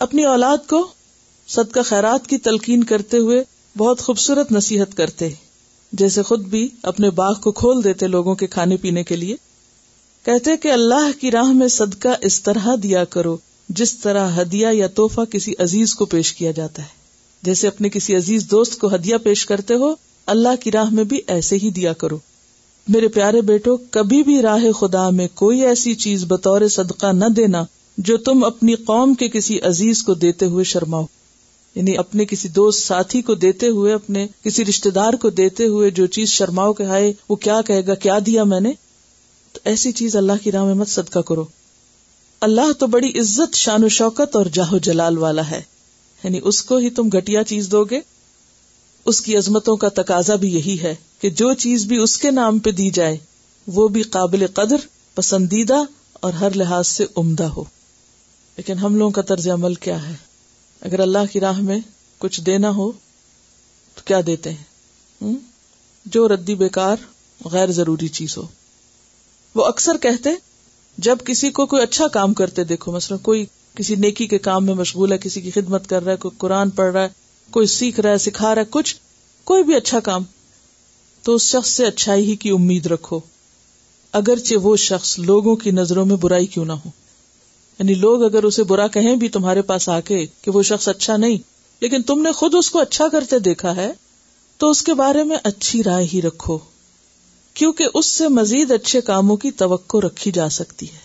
[0.00, 0.88] اپنی اولاد کو
[1.48, 3.44] صدقہ خیرات کی تلقین کرتے ہوئے
[3.78, 5.28] بہت خوبصورت نصیحت کرتے،
[5.92, 9.36] جیسے خود بھی اپنے باغ کو کھول دیتے لوگوں کے کھانے پینے کے لیے۔
[10.24, 13.36] کہتے کہ اللہ کی راہ میں صدقہ اس طرح دیا کرو
[13.68, 16.88] جس طرح ہدیہ یا توحفہ کسی عزیز کو پیش کیا جاتا ہے۔
[17.42, 19.94] جیسے اپنے کسی عزیز دوست کو ہدیہ پیش کرتے ہو،
[20.26, 22.18] اللہ کی راہ میں بھی ایسے ہی دیا کرو۔
[22.88, 27.64] میرے پیارے بیٹو، کبھی بھی راہ خدا میں کوئی ایسی چیز بطور صدقہ نہ دینا
[28.00, 31.06] جو تم اپنی قوم کے کسی عزیز کو دیتے ہوئے شرماؤ۔
[31.74, 35.90] یعنی اپنے کسی دوست ساتھی کو دیتے ہوئے، اپنے کسی رشتے دار کو دیتے ہوئے
[35.90, 38.72] جو چیز شرماؤ کہ ہائے، وہ کیا کہے گا، کیا دیا میں نے؟
[39.52, 41.44] تو ایسی چیز اللہ کی راہ میں مت صدقہ کرو۔
[42.40, 45.62] اللہ تو بڑی عزت، شان و شوکت اور جاہو جلال والا ہے۔
[46.24, 48.00] یعنی اس کو ہی تم گٹیا چیز دو گے۔
[49.04, 52.58] اس کی عظمتوں کا تقاضا بھی یہی ہے کہ جو چیز بھی اس کے نام
[52.58, 53.16] پہ دی جائے،
[53.66, 54.76] وہ بھی قابل قدر،
[55.14, 55.82] پسندیدہ
[56.12, 57.64] اور ہر لحاظ سے عمدہ ہو۔
[58.60, 60.14] لیکن ہم لوگوں کا طرز عمل کیا ہے؟
[60.80, 61.78] اگر اللہ کی راہ میں
[62.18, 62.92] کچھ دینا ہو،
[63.94, 64.64] تو کیا دیتے ہیں؟
[66.06, 66.96] جو ردی بیکار،
[67.44, 68.42] غیر ضروری چیز ہو۔
[69.54, 70.30] وہ اکثر کہتے،
[70.98, 74.74] جب کسی کو کوئی اچھا کام کرتے دیکھو، مثلا کوئی کسی نیکی کے کام میں
[74.74, 77.08] مشغول ہے، کسی کی خدمت کر رہا ہے، کوئی قرآن پڑھ رہا ہے،
[77.50, 78.96] کوئی سیکھ رہا ہے، سکھا رہا ہے، کچھ،
[79.44, 80.22] کوئی بھی اچھا کام،
[81.22, 83.20] تو اس شخص سے اچھائی ہی کی امید رکھو۔
[84.12, 86.99] اگرچہ وہ شخص لوگوں کی نظروں میں برائی کیوں نہ ہو۔
[87.80, 91.16] یعنی لوگ اگر اسے برا کہیں بھی تمہارے پاس آ کے کہ وہ شخص اچھا
[91.16, 91.38] نہیں،
[91.80, 93.92] لیکن تم نے خود اس کو اچھا کرتے دیکھا ہے،
[94.56, 96.58] تو اس کے بارے میں اچھی رائے ہی رکھو،
[97.54, 100.98] کیونکہ اس سے مزید اچھے کاموں کی توقع رکھی جا سکتی ہے۔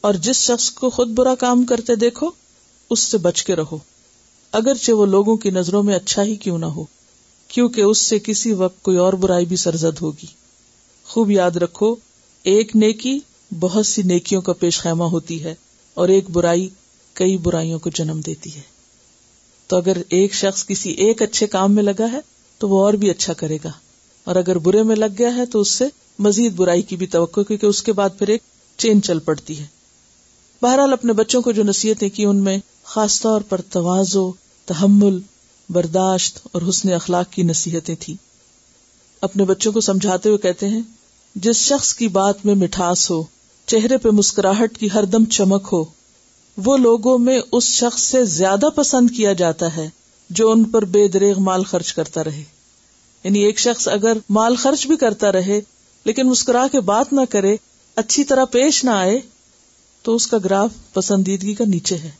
[0.00, 2.30] اور جس شخص کو خود برا کام کرتے دیکھو،
[2.90, 3.78] اس سے بچ کے رہو۔
[4.52, 6.84] اگرچہ وہ لوگوں کی نظروں میں اچھا ہی کیوں نہ ہو،
[7.48, 10.26] کیونکہ اس سے کسی وقت کوئی اور برائی بھی سرزد ہوگی۔
[11.08, 11.94] خوب یاد رکھو،
[12.42, 13.18] ایک نیکی
[13.60, 15.54] بہت سی نیکیوں کا پیش خیمہ ہوتی ہے
[15.94, 16.68] اور ایک برائی
[17.12, 18.60] کئی برائیوں کو جنم دیتی ہے۔
[19.66, 22.20] تو اگر ایک شخص کسی ایک اچھے کام میں لگا ہے،
[22.58, 23.72] تو وہ اور بھی اچھا کرے گا۔
[24.24, 25.84] اور اگر برے میں لگ گیا ہے، تو اس سے
[26.18, 28.40] مزید برائی کی بھی توقع، کیونکہ اس کے بعد پھر ایک
[28.76, 29.66] چین چل پڑتی ہے۔
[30.62, 34.32] بہرحال اپنے بچوں کو جو نصیحتیں کی، ان میں خاص طور پر توازو،
[34.64, 35.18] تحمل،
[35.68, 38.16] برداشت اور حسن اخلاق کی نصیحتیں تھی
[39.20, 40.80] اپنے بچوں کو سمجھاتے ہوئے کہتے ہیں
[41.34, 43.22] جس شخص کی بات میں مٹھاس ہو،
[43.66, 45.84] چہرے پہ مسکراہٹ کی ہر دم چمک ہو،
[46.56, 49.90] وہ لوگوں میں اس شخص سے زیادہ پسند کیا جاتا ہے
[50.30, 52.42] جو ان پر بے دریغ مال خرچ کرتا رہے۔
[53.24, 55.60] یعنی ایک شخص اگر مال خرچ بھی کرتا رہے،
[56.04, 57.56] لیکن مسکرا کے بات نہ کرے،
[57.96, 59.20] اچھی طرح پیش نہ آئے،
[60.02, 62.10] تو اس کا گراف پسندیدگی کا نیچے ہے۔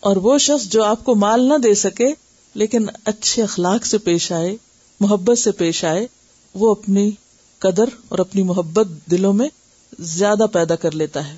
[0.00, 2.06] اور وہ شخص جو آپ کو مال نہ دے سکے،
[2.54, 4.56] لیکن اچھے اخلاق سے پیش آئے،
[5.00, 6.06] محبت سے پیش آئے،
[6.54, 7.10] وہ اپنی
[7.58, 9.48] قدر اور اپنی محبت دلوں میں
[9.98, 11.36] زیادہ پیدا کر لیتا ہے۔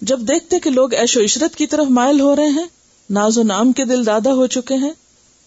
[0.00, 2.66] جب دیکھتے کہ لوگ ایش و عشرت کی طرف مائل ہو رہے ہیں،
[3.10, 4.92] ناز و نام کے دل دادا ہو چکے ہیں،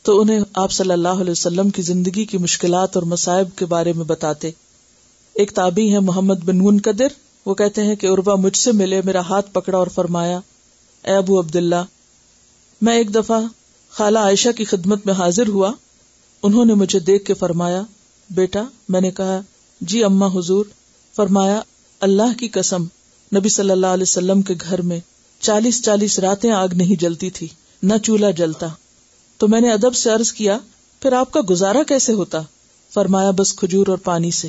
[0.04, 3.94] تو انہیں آپ صلی اللہ علیہ وسلم کی زندگی کی مشکلات اور مسائب کے بارے
[3.94, 4.52] میں بتاتے۔
[5.34, 7.08] ایک تابی ہے محمد بن منقدر،
[7.46, 10.40] وہ کہتے ہیں کہ اربا مجھ سے ملے، میرا ہاتھ پکڑا اور فرمایا،
[11.04, 11.84] اے ابو عبداللہ،
[12.82, 13.42] میں ایک دفعہ
[13.90, 15.72] خالہ عائشہ کی خدمت میں حاضر ہوا،
[16.44, 17.82] انہوں نے مجھے دیکھ کے فرمایا،
[18.30, 19.42] بیٹا، میں نے کہا
[19.82, 20.66] جی اما حضور،
[21.16, 21.62] فرمایا،
[22.00, 22.84] اللہ کی قسم،
[23.36, 25.00] نبی صلی اللہ علیہ وسلم کے گھر میں
[25.40, 27.48] چالیس چالیس راتیں آگ نہیں جلتی تھی،
[27.84, 28.68] نہ چولہا جلتا۔
[29.38, 30.58] تو میں نے ادب سے عرض کیا،
[31.02, 32.42] پھر آپ کا گزارا کیسے ہوتا؟
[32.94, 34.48] فرمایا، بس کھجور اور پانی سے۔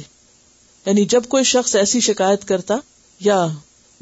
[0.86, 2.76] یعنی جب کوئی شخص ایسی شکایت کرتا،
[3.20, 3.46] یا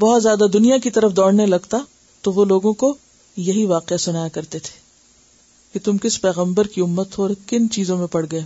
[0.00, 1.78] بہت زیادہ دنیا کی طرف دوڑنے لگتا،
[2.20, 2.94] تو وہ لوگوں کو
[3.36, 4.80] یہی واقعہ سنایا کرتے تھے
[5.72, 8.44] کہ تم کس پیغمبر کی امت ہو اور کن چیزوں میں پڑ گئے۔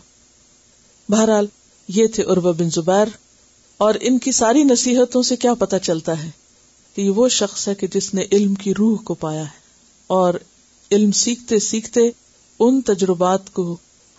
[1.08, 1.46] بہرحال
[1.94, 3.09] یہ تھے ارب بن زبیر
[3.76, 6.31] اور ان کی ساری نصیحتوں سے کیا پتا چلتا ہے
[6.94, 9.59] کہ یہ وہ شخص ہے کہ جس نے علم کی روح کو پایا ہے
[10.07, 10.35] اور
[10.90, 12.00] علم سیکھتے سیکھتے
[12.59, 13.76] ان تجربات کو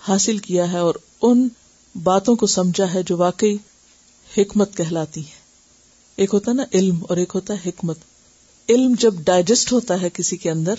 [0.07, 1.47] حاصل کیا ہے اور ان
[2.03, 3.57] باتوں کو سمجھا ہے جو واقعی
[4.37, 5.39] حکمت کہلاتی ہے
[6.15, 7.97] ایک ہوتا نا علم اور ایک ہوتا ہے حکمت۔
[8.69, 10.73] علم جب ڈائجسٹ ہوتا ہے کسی کے اندر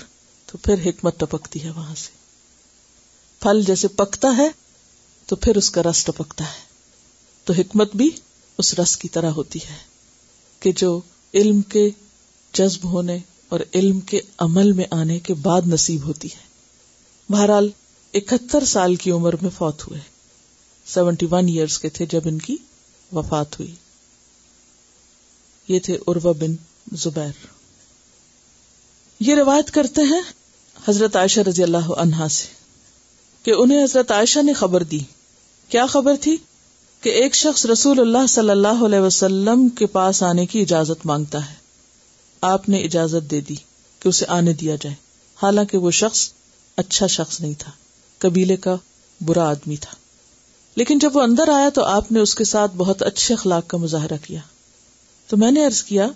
[0.47, 2.11] تو پھر حکمت ٹپکتی ہے وہاں سے۔
[3.41, 4.49] پھل جیسے پکتا ہے
[5.27, 6.72] تو پھر اس کا رس ٹپکتا ہے۔
[7.45, 8.11] تو حکمت بھی
[8.59, 9.77] اس رس کی طرح ہوتی ہے
[10.61, 11.01] کہ جو
[11.35, 11.91] علم کے
[12.53, 16.53] جذب ہونے اور علم کے عمل میں آنے کے بعد نصیب ہوتی ہے۔
[17.33, 17.69] بہرحال،
[18.15, 20.01] اکہتر سال کی عمر میں فوت ہوئے۔
[20.87, 22.57] سیونٹی ون ایئرس کے تھے جب ان کی
[23.13, 23.75] وفات ہوئی۔
[25.69, 26.55] یہ تھے اروا بن
[26.93, 27.47] زبیر۔
[29.21, 30.23] یہ روایت کرتے ہیں
[30.89, 32.49] حضرت عائشہ رضی اللہ عنہا سے
[33.43, 35.01] کہ انہیں حضرت عائشہ نے خبر دی۔
[35.69, 36.37] کیا خبر تھی؟
[37.03, 41.51] کہ ایک شخص رسول اللہ صلی اللہ علیہ وسلم کے پاس آنے کی اجازت مانگتا
[41.51, 41.55] ہے۔
[42.41, 43.55] آپ نے اجازت دے دی
[43.99, 44.95] کہ اسے آنے دیا جائے۔
[45.43, 46.31] حالانکہ وہ شخص
[46.77, 47.71] اچھا شخص نہیں تھا۔
[48.19, 48.77] قبیلے کا
[49.21, 49.95] برا آدمی تھا۔
[50.77, 53.79] لیکن جب وہ اندر آیا تو آپ نے اس کے ساتھ بہت اچھے اخلاق کا
[53.79, 54.41] مظاہرہ کیا۔
[55.27, 56.09] تو میں نے ارض کیا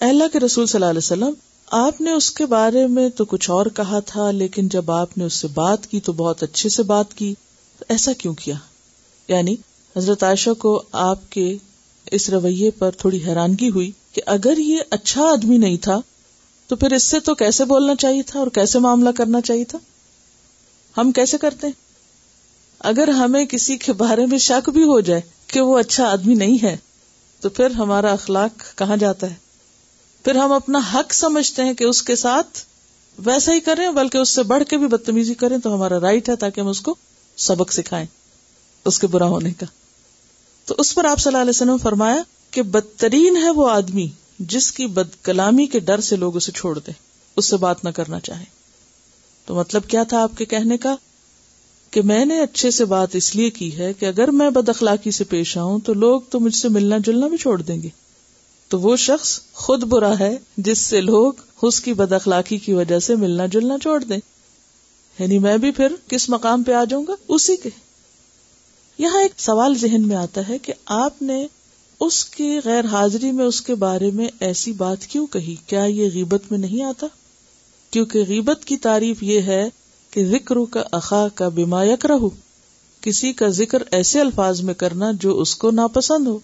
[0.00, 1.32] اللہ کے رسول صلی اللہ علیہ وسلم،
[1.66, 5.24] آپ نے اس کے بارے میں تو کچھ اور کہا تھا، لیکن جب آپ نے
[5.24, 7.34] اس سے بات کی تو بہت اچھے سے بات کی
[7.88, 8.54] ایسا کیوں کیا؟
[9.28, 9.56] یعنی
[9.96, 11.56] حضرت عائشہ کو آپ کے
[12.10, 16.00] اس رویے پر تھوڑی حیرانگی ہوئی کہ اگر یہ اچھا آدمی نہیں تھا،
[16.68, 19.78] تو پھر اس سے تو کیسے بولنا چاہیے تھا اور کیسے معاملہ کرنا چاہیے تھا؟
[20.96, 21.74] ہم کیسے کرتے ہیں؟
[22.80, 26.56] اگر ہمیں کسی کے بارے میں شک بھی ہو جائے کہ وہ اچھا آدمی نہیں
[26.62, 26.76] ہے،
[27.40, 29.34] تو پھر ہمارا اخلاق کہاں جاتا ہے؟
[30.24, 32.58] پھر ہم اپنا حق سمجھتے ہیں کہ اس کے ساتھ
[33.18, 36.36] ویسا ہی کریں، بلکہ اس سے بڑھ کے بھی بدتمیزی کریں تو ہمارا رائٹ ہے
[36.36, 36.94] تاکہ ہم اس کو
[37.36, 38.06] سبق سکھائیں،
[38.84, 39.66] اس کے برا ہونے کا۔
[40.66, 44.72] تو اس پر آپ صلی اللہ علیہ وسلم فرمایا کہ بدترین ہے وہ آدمی جس
[44.72, 46.94] کی بد کلامی کے ڈر سے لوگ اسے چھوڑ دیں،
[47.36, 48.44] اس سے بات نہ کرنا چاہیں۔
[49.46, 50.96] تو مطلب کیا تھا آپ کے کہنے کا؟
[51.90, 55.10] کہ میں نے اچھے سے بات اس لیے کی ہے کہ اگر میں بد اخلاقی
[55.10, 57.88] سے پیش آؤں تو لوگ تو مجھ سے ملنا جلنا بھی چھوڑ دیں گے۔
[58.68, 62.98] تو وہ شخص خود برا ہے جس سے لوگ اس کی بد اخلاقی کی وجہ
[62.98, 64.18] سے ملنا جلنا چھوڑ دیں۔
[65.18, 67.70] یعنی میں بھی پھر کس مقام پہ آ جاؤں گا؟ اسی کے۔
[68.98, 71.46] یہاں ایک سوال ذہن میں آتا ہے کہ آپ نے
[72.00, 76.08] اس کی غیر حاضری میں اس کے بارے میں ایسی بات کیوں کہی؟ کیا یہ
[76.14, 77.06] غیبت میں نہیں آتا؟
[77.90, 79.68] کیونکہ غیبت کی تعریف یہ ہے
[80.10, 82.06] کہ ذکر کا اخا کا بیما یک
[83.00, 86.38] کسی کا ذکر ایسے الفاظ میں کرنا جو اس کو ناپسند ہو۔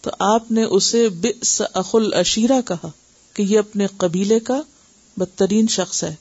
[0.00, 2.90] تو آپ نے اسے بس اخل اشیرا کہا
[3.34, 4.62] کہ یہ اپنے قبیلے کا
[5.16, 6.14] بدترین شخص ہے۔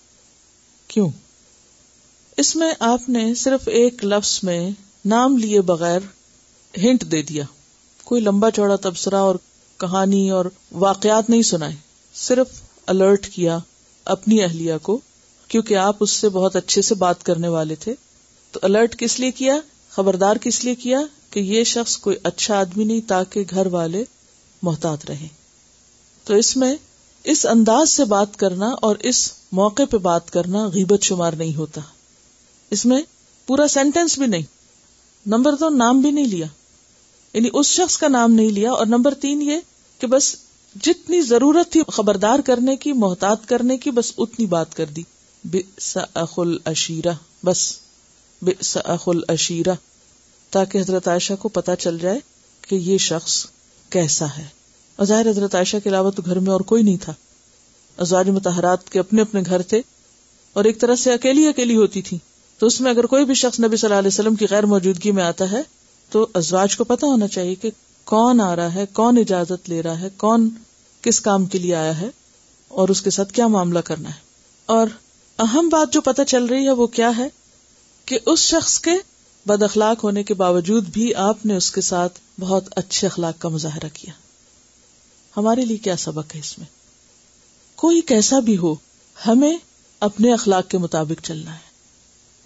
[0.88, 1.10] کیوں؟
[2.38, 4.72] اس میں آپ نے صرف ایک لفظ میں
[5.06, 6.00] نام لیے بغیر
[6.78, 7.44] ہنٹ دے دیا۔
[8.04, 9.36] کوئی لمبا چوڑا تبصرہ اور
[9.78, 11.76] کہانی اور واقعات نہیں سنائے۔
[12.14, 13.58] صرف الرٹ کیا
[14.06, 15.00] اپنی اہلیہ کو،
[15.48, 17.94] کیونکہ آپ اس سے بہت اچھے سے بات کرنے والے تھے۔
[18.52, 22.84] تو الرٹ کس لیے کیا؟ خبردار کس لیے کیا کہ یہ شخص کوئی اچھا آدمی
[22.84, 24.04] نہیں تاکہ گھر والے
[24.62, 25.28] محتاط رہے
[26.24, 26.76] تو اس میں
[27.24, 31.82] اس انداز سے بات کرنا اور اس موقع پہ بات کرنا غیبت شمار نہیں ہوتا۔
[32.72, 33.02] اس میں
[33.46, 34.55] پورا سینٹینس بھی نہیں۔
[35.26, 36.46] نمبر دو، نام بھی نہیں لیا۔
[37.34, 39.58] یعنی اس شخص کا نام نہیں لیا۔ اور نمبر تین یہ
[40.00, 40.36] کہ بس
[40.82, 45.04] جتنی ضرورت تھی خبردار کرنے کی، محتاط کرنے کی، بس اتنی بات کر دی۔
[45.44, 47.14] بے سخل اشیرہ
[47.46, 47.80] بس
[48.42, 49.74] بے سخل اشیرہ
[50.50, 52.20] تاکہ حضرت عائشہ کو پتا چل جائے
[52.62, 53.46] کہ یہ شخص
[53.90, 54.48] کیسا ہے۔
[54.96, 57.14] اور ظاہر حضرت عائشہ کے علاوہ تو گھر میں اور کوئی نہیں تھا۔
[57.98, 59.82] ازواج متحرات کے اپنے اپنے گھر تھے۔
[60.54, 62.18] اور ایک طرح سے اکیلی اکیلی ہوتی تھی۔
[62.58, 65.12] تو اس میں اگر کوئی بھی شخص نبی صلی اللہ علیہ وسلم کی غیر موجودگی
[65.12, 65.62] میں آتا ہے،
[66.10, 67.72] تو ازواج کو پتا ہونا چاہیے کہ
[68.04, 70.50] کون آ رہا ہے، کون اجازت لے رہا ہے، کون
[71.02, 72.10] کس کام کے لیے آیا ہے
[72.68, 74.20] اور اس کے ساتھ کیا معاملہ کرنا ہے۔
[74.66, 74.88] اور
[75.40, 77.28] اہم بات جو پتہ چل رہی ہے وہ کیا ہے
[78.06, 78.92] کہ اس شخص کے
[79.46, 83.50] بد اخلاق ہونے کے باوجود بھی آپ نے اس کے ساتھ بہت اچھے اخلاق کا
[83.50, 84.14] مظاہرہ کیا۔
[85.38, 86.68] ہمارے لیے کیا سبق ہے اس میں؟
[87.76, 88.76] کوئی کیسا بھی ہو،
[89.28, 89.58] ہمیں
[90.00, 91.75] اپنے اخلاق کے مطابق چلنا ہے۔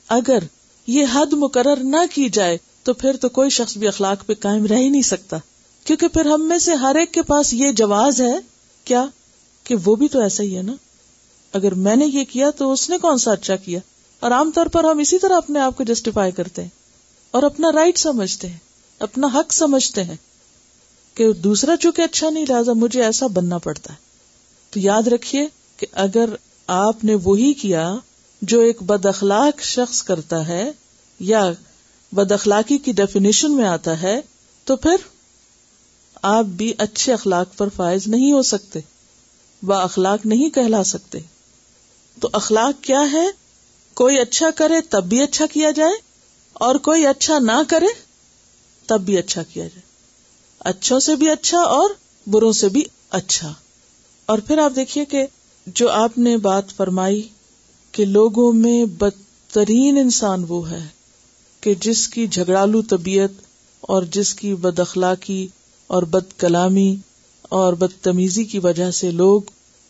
[0.09, 0.39] اگر
[0.87, 4.65] یہ حد مقرر نہ کی جائے تو پھر تو کوئی شخص بھی اخلاق پہ قائم
[4.65, 5.37] رہ ہی نہیں سکتا۔
[5.83, 8.39] کیونکہ پھر ہم میں سے ہر ایک کے پاس یہ جواز ہے،
[8.83, 9.05] کیا؟
[9.63, 10.73] کہ وہ بھی تو ایسا ہی ہے نا۔
[11.53, 13.79] اگر میں نے یہ کیا تو اس نے کون سا اچھا کیا؟
[14.19, 16.69] اور عام طور پر ہم اسی طرح اپنے آپ کو جسٹیفائی کرتے ہیں
[17.31, 18.57] اور اپنا رائٹ سمجھتے ہیں،
[18.99, 20.15] اپنا حق سمجھتے ہیں
[21.13, 23.97] کہ دوسرا چونکہ اچھا نہیں لہٰذا مجھے ایسا بننا پڑتا ہے۔
[24.69, 26.29] تو یاد رکھیے کہ اگر
[26.67, 27.95] آپ نے وہی کیا
[28.41, 30.71] جو ایک بد اخلاق شخص کرتا ہے
[31.19, 31.51] یا
[32.11, 34.21] بد اخلاقی کی ڈیفینیشن میں آتا ہے،
[34.63, 34.95] تو پھر
[36.21, 38.79] آپ بھی اچھے اخلاق پر فائز نہیں ہو سکتے،
[39.63, 41.19] با اخلاق نہیں کہلا سکتے۔
[42.19, 43.25] تو اخلاق کیا ہے؟
[43.93, 45.93] کوئی اچھا کرے تب بھی اچھا کیا جائے،
[46.53, 47.87] اور کوئی اچھا نہ کرے
[48.85, 49.81] تب بھی اچھا کیا جائے۔
[50.59, 51.89] اچھوں سے بھی اچھا اور
[52.27, 53.53] بروں سے بھی اچھا۔
[54.25, 55.25] اور پھر آپ دیکھیے کہ
[55.67, 57.27] جو آپ نے بات فرمائی
[57.91, 60.87] کہ لوگوں میں بدترین انسان وہ ہے
[61.61, 63.29] کہ جس کی جھگڑالو طبیعت
[63.81, 65.47] اور جس کی بد اخلاقی
[65.87, 66.95] اور بد کلامی
[67.41, 69.41] اور بدتمیزی کی وجہ سے لوگ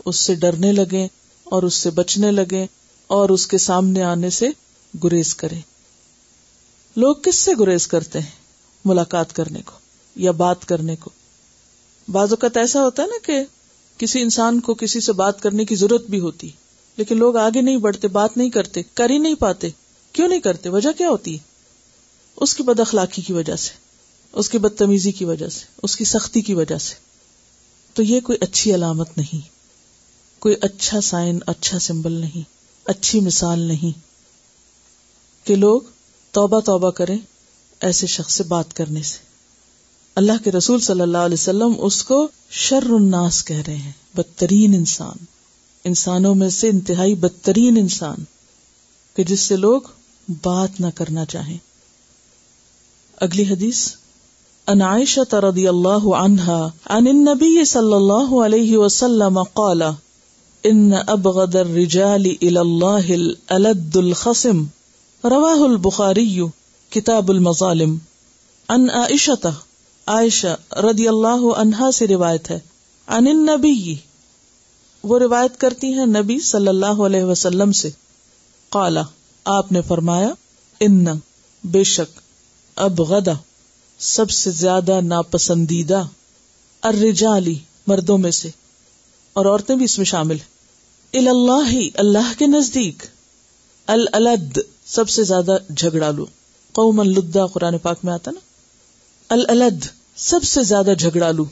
[0.05, 1.07] اس سے ڈرنے لگے
[1.43, 2.65] اور اس سے بچنے لگے
[3.07, 4.49] اور اس کے سامنے آنے سے
[5.03, 5.59] گریز کرے
[6.95, 8.39] لوگ کس سے گریز کرتے ہیں؟
[8.85, 9.71] ملاقات کرنے کو
[10.15, 11.09] یا بات کرنے کو؟
[12.12, 13.43] بعض اوقات ایسا ہوتا ہے نا کہ
[13.97, 16.49] کسی انسان کو کسی سے بات کرنے کی ضرورت بھی ہوتی۔
[16.99, 19.69] لیکن لوگ آگے نہیں بڑھتے، بات نہیں کرتے، کر ہی نہیں پاتے۔
[20.13, 21.38] کیوں نہیں کرتے؟ وجہ کیا ہوتی ہے؟
[22.35, 23.69] اس کی بد اخلاقی کی وجہ سے،
[24.33, 26.95] اس کی بدتمیزی کی وجہ سے، اس کی سختی کی وجہ سے۔
[27.93, 29.41] تو یہ کوئی اچھی علامت نہیں،
[30.41, 32.49] کوئی اچھا سائن اچھا سمبل نہیں،
[32.85, 33.99] اچھی مثال نہیں
[35.47, 35.81] کہ لوگ
[36.31, 37.17] توبہ توبہ کریں
[37.81, 39.17] ایسے شخص سے بات کرنے سے۔
[40.15, 44.73] اللہ کے رسول صلی اللہ علیہ وسلم اس کو شر الناس کہہ رہے ہیں، بدترین
[44.73, 45.38] انسان۔
[45.89, 48.23] انسانوں میں سے انتہائی بدترین انسان
[49.15, 49.82] کہ جس سے لوگ
[50.43, 51.58] بات نہ کرنا چاہیں۔
[53.21, 53.88] اگلی حدیث،
[54.67, 59.82] ان عائشة رضی اللہ عنها عن النبي صلی اللہ علیہ وسلم قال،
[60.63, 64.63] ان ابغض الرجال الى الله الالد الخصم
[65.23, 66.41] رواہ البخاری
[66.89, 67.97] کتاب المظالم۔
[68.69, 69.49] ان عائشة
[70.06, 72.60] عائشہ رضی اللہ عنہا سے روایت ہے،
[73.08, 73.95] عن النبی
[75.03, 77.89] وہ روایت کرتی ہیں نبی صلی اللہ علیہ وسلم سے۔
[78.69, 79.01] قالا،
[79.45, 80.29] آپ نے فرمایا،
[80.79, 81.05] ان،
[81.63, 82.19] بے شک
[82.75, 83.33] اب غدا
[83.99, 86.03] سب سے زیادہ ناپسندیدہ،
[86.81, 87.57] الرجالی،
[87.88, 88.49] مردوں میں سے۔
[89.33, 90.38] اور عورتیں بھی اس میں شامل
[91.13, 93.03] اللہ اللہ کے نزدیک۔
[93.88, 96.25] الد سب سے زیادہ جھگڑالو۔
[96.71, 98.39] قوم الدا قرآن پاک میں آتا نا۔
[99.29, 99.85] الد
[100.15, 101.45] سب سے زیادہ جھگڑالو۔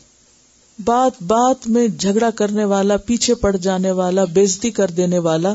[0.85, 5.53] بات بات میں جھگڑا کرنے والا، پیچھے پڑ جانے والا، بےزتی کر دینے والا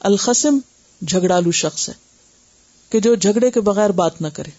[0.00, 0.58] الخصم
[1.06, 1.94] جھگڑالو شخص ہے
[2.90, 4.50] کہ جو جھگڑے کے بغیر بات نہ کرے،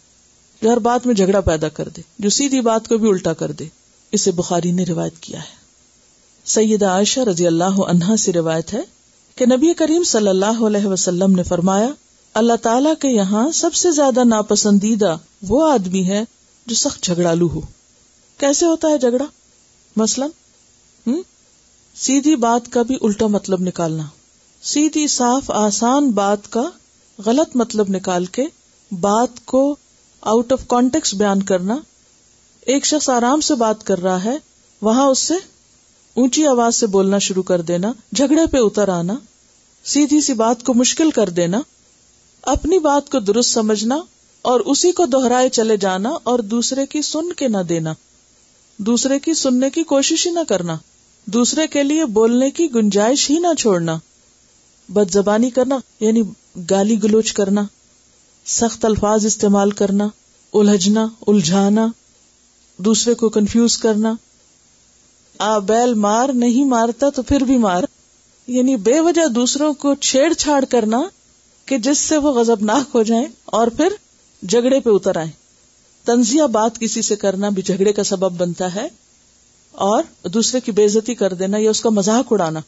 [0.61, 3.51] جو ہر بات میں جھگڑا پیدا کر دے، جو سیدھی بات کو بھی الٹا کر
[3.51, 3.65] دے۔
[4.11, 5.65] اسے بخاری نے روایت کیا ہے۔
[6.45, 8.81] سیدہ عائشہ رضی اللہ عنہا سے روایت ہے
[9.35, 11.89] کہ نبی کریم صلی اللہ علیہ وسلم نے فرمایا،
[12.33, 16.23] اللہ تعالی کے یہاں سب سے زیادہ ناپسندیدہ وہ آدمی ہے
[16.67, 17.61] جو سخت جھگڑالو ہو۔
[18.37, 19.25] کیسے ہوتا ہے جھگڑا؟
[19.95, 20.29] مثلاً
[21.95, 24.03] سیدھی بات کا بھی الٹا مطلب نکالنا۔
[24.61, 26.63] سیدھی صاف آسان بات کا
[27.25, 28.45] غلط مطلب نکال کے
[28.91, 29.75] بات کو
[30.21, 31.77] آؤٹ آف کانٹیکس بیان کرنا۔
[32.61, 34.37] ایک شخص آرام سے بات کر رہا ہے،
[34.81, 35.33] وہاں اس سے
[36.13, 39.13] اونچی آواز سے بولنا شروع کر دینا، جھگڑے پہ اتر آنا،
[39.85, 41.61] سیدھی سی بات کو مشکل کر دینا،
[42.41, 43.97] اپنی بات کو درست سمجھنا
[44.41, 47.93] اور اسی کو دوہرائے چلے جانا اور دوسرے کی سن کے نہ دینا۔
[48.77, 50.77] دوسرے کی سننے کی کوشش ہی نہ کرنا۔
[51.25, 53.97] دوسرے کے لیے بولنے کی گنجائش ہی نہ چھوڑنا۔
[54.89, 56.21] بد زبانی کرنا یعنی
[56.69, 57.61] گالی گلوچ کرنا۔
[58.45, 60.07] سخت الفاظ استعمال کرنا،
[60.53, 61.87] الجھنا، الجھانا۔
[62.77, 64.13] دوسرے کو کنفیوز کرنا۔
[65.39, 67.83] آ، بیل مار، نہیں مارتا تو پھر بھی مار۔
[68.47, 71.01] یعنی بے وجہ دوسروں کو چھیڑ چھاڑ کرنا
[71.65, 73.87] کہ جس سے وہ غزبناک ہو جائیں اور پھر
[74.47, 75.44] جھگڑے پہ اتر آئے
[76.05, 78.87] تنزیہ بات کسی سے کرنا بھی جھگڑے کا سبب بنتا ہے
[79.71, 82.59] اور دوسرے کی بےزتی کر دینا یا اس کا مذاق اڑانا۔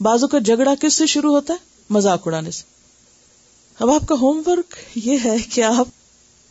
[0.00, 1.58] بازو کا جھگڑا کس سے شروع ہوتا ہے؟
[1.90, 2.62] مذاق اڑانے سے۔
[3.80, 5.88] اب آپ کا ہوم ورک یہ ہے کہ آپ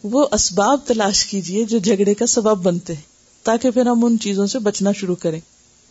[0.04, 3.02] وہ اسباب تلاش کیجیے جو جھگڑے کا سبب بنتے ہیں،
[3.44, 5.40] تاکہ پھر ہم ان چیزوں سے بچنا شروع کریں،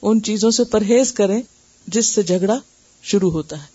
[0.02, 1.42] ان چیزوں سے پرہیز کریں
[1.86, 2.58] جس سے جھگڑا
[3.02, 3.66] شروع ہوتا ہے۔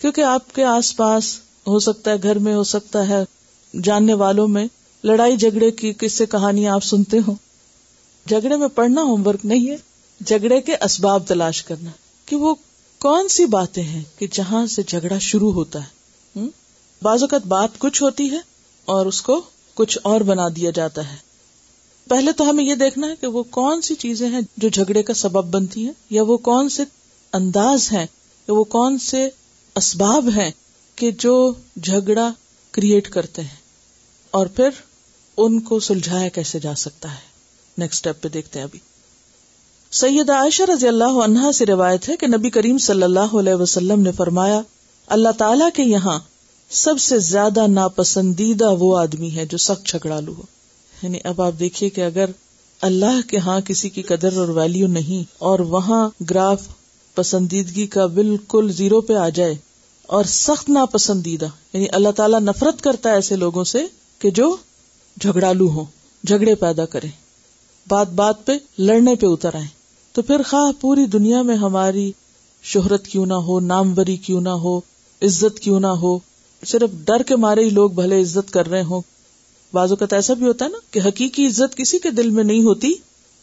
[0.00, 1.36] کیونکہ آپ کے آس پاس
[1.66, 3.24] ہو سکتا ہے، گھر میں ہو سکتا ہے،
[3.82, 4.66] جاننے والوں میں
[5.04, 7.34] لڑائی جھگڑے کی کس سے کہانیاں آپ سنتے ہو
[8.28, 9.76] جھگڑے میں پڑھنا ہوم ورک نہیں ہے،
[10.26, 11.90] جھگڑے کے اسباب تلاش کرنا۔
[12.26, 12.54] کہ وہ
[12.98, 15.98] کون سی باتیں ہیں کہ جہاں سے جھگڑا شروع ہوتا ہے؟
[17.02, 18.38] بعض اوقات بات کچھ ہوتی ہے
[18.84, 19.42] اور اس کو
[19.74, 21.16] کچھ اور بنا دیا جاتا ہے۔
[22.08, 25.14] پہلے تو ہمیں یہ دیکھنا ہے کہ وہ کون سی چیزیں ہیں جو جھگڑے کا
[25.14, 26.82] سبب بنتی ہیں، یا وہ کون سے
[27.32, 28.06] انداز ہیں،
[28.48, 29.28] یا وہ کون سے
[29.74, 30.50] اسباب ہیں
[30.96, 32.32] کہ جو جھگڑا
[32.70, 33.56] کریٹ کرتے ہیں۔
[34.30, 34.68] اور پھر
[35.38, 37.28] ان کو سلجھایا کیسے جا سکتا ہے؟
[37.78, 38.78] نیکسٹ اسٹیپ پہ دیکھتے ہیں ابھی۔
[39.92, 44.00] سید عائشہ رضی اللہ عنہا سے روایت ہے کہ نبی کریم صلی اللہ علیہ وسلم
[44.00, 44.60] نے فرمایا،
[45.06, 46.18] اللہ تعالی کے یہاں
[46.70, 50.42] سب سے زیادہ ناپسندیدہ وہ آدمی ہے جو سخت جھگڑالو ہو۔
[51.02, 52.30] یعنی اب آپ دیکھیے کہ اگر
[52.80, 56.62] اللہ کے ہاں کسی کی قدر اور ویلیو نہیں اور وہاں گراف
[57.14, 59.54] پسندیدگی کا بالکل زیرو پہ آ جائے
[60.02, 63.86] اور سخت ناپسندیدہ یعنی اللہ تعالیٰ نفرت کرتا ہے ایسے لوگوں سے
[64.18, 64.56] کہ جو
[65.20, 65.84] جھگڑالو ہوں،
[66.26, 67.10] جھگڑے پیدا کریں۔
[67.88, 69.66] بات بات پہ لڑنے پہ اتر آئے
[70.12, 72.12] تو پھر خواہ پوری دنیا میں ہماری
[72.62, 74.78] شہرت کیوں نہ ہو ناموری کیوں نہ ہو،
[75.22, 76.18] عزت کیوں نہ ہو،
[76.66, 79.02] صرف ڈر کے مارے ہی لوگ بھلے عزت کر رہے ہوں۔
[79.72, 82.62] بازو کا ایسا بھی ہوتا ہے نا کہ حقیقی عزت کسی کے دل میں نہیں
[82.62, 82.92] ہوتی،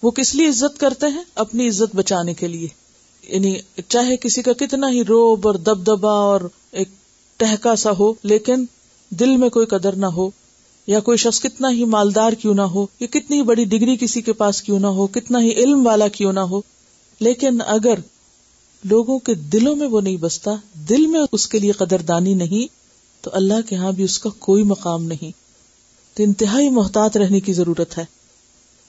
[0.04, 2.68] وہ کس لیے عزت کرتے ہیں؟ اپنی عزت بچانے کے لیے۔
[3.28, 3.56] یعنی
[3.88, 6.90] چاہے کسی کا کتنا ہی روب اور دب دبا اور ایک
[7.38, 8.66] ٹہکا سا ہو، لیکن
[9.10, 10.30] دل میں کوئی قدر نہ ہو۔
[10.88, 14.34] یا کوئی شخص کتنا ہی مالدار کیوں نہ ہو، یا کتنی بڑی ڈگری کسی کے
[14.34, 16.62] پاس کیوں نہ ہو، کتنا ہی علم والا کیوں نہ ہو،
[17.20, 17.94] لیکن اگر
[18.84, 20.52] لوگوں کے دلوں میں وہ نہیں بستا،
[20.90, 22.68] دل میں اس کے لیے قدر دانی نہیں،
[23.24, 25.32] تو اللہ کے ہاں بھی اس کا کوئی مقام نہیں۔
[26.18, 28.06] تو انتہائی محتاط رہنے کی ضرورت ہے۔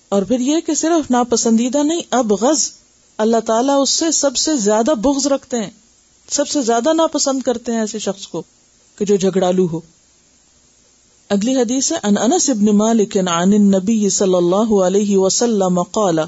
[0.09, 2.72] اور پھر یہ کہ صرف ناپسندیدہ نہیں، اب غز
[3.18, 5.70] اللہ تعالیٰ اس سے سب سے زیادہ بغض رکھتے ہیں،
[6.30, 8.42] سب سے زیادہ ناپسند کرتے ہیں ایسے شخص کو
[8.98, 9.80] کہ جو جھگڑالو ہو۔
[11.30, 16.18] اگلی حدیث ہے ان انس ابن مالک عن النبی صلی اللہ علیہ وسلم قال،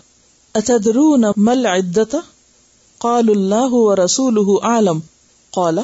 [0.54, 2.16] اتدرون مل عدت
[3.00, 5.00] قال اللہ ورسوله عالم
[5.52, 5.78] قال،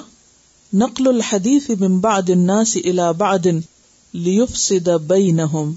[0.72, 3.46] نقل الحديث من بعد الناس الى بعد
[4.14, 5.72] ليفسد بينهم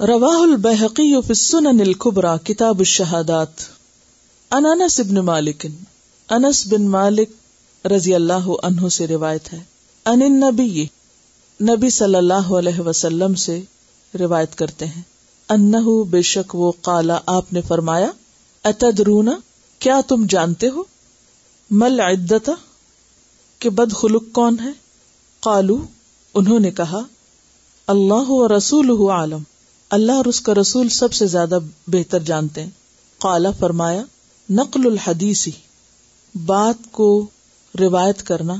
[0.00, 3.68] رواه البيهقي في السنن الكبرى كتاب الشهادات
[4.50, 5.66] ان انس ابن مالک،
[6.28, 7.38] انس بن مالک
[7.84, 9.58] رضی اللہ عنہ سے روایت ہے
[10.06, 10.84] ان النبی
[11.60, 13.60] نبی صلی اللہ علیہ وسلم سے
[14.20, 15.02] روایت کرتے ہیں۔
[15.48, 18.10] انہ بے شک وہ کالا آپ نے فرمایا
[18.64, 19.32] اتدرونا
[19.78, 20.82] کیا تم جانتے ہو؟
[21.70, 22.52] مل عدتا
[23.58, 24.70] کہ بد خلق کون ہے؟
[25.40, 25.86] قالو،
[26.34, 27.00] انہوں نے کہا،
[27.86, 29.42] اللہ و رسول عالم،
[29.90, 32.70] اللہ اور اس کا رسول سب سے زیادہ بہتر جانتے ہیں۔
[33.18, 34.02] قالا فرمایا،
[34.50, 35.50] نقل الحدیثی
[36.46, 37.26] بات کو
[37.80, 38.54] روایت کرنا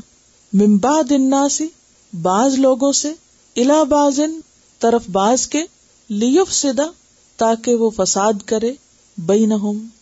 [0.53, 1.67] ممباد الناسی
[2.21, 3.13] بعض لوگوں سے
[3.57, 4.41] الا بازن
[4.79, 5.63] طرف باز کے
[6.09, 6.87] لیف سدا
[7.37, 8.73] تاکہ وہ فساد کرے
[9.19, 9.55] بئی نہ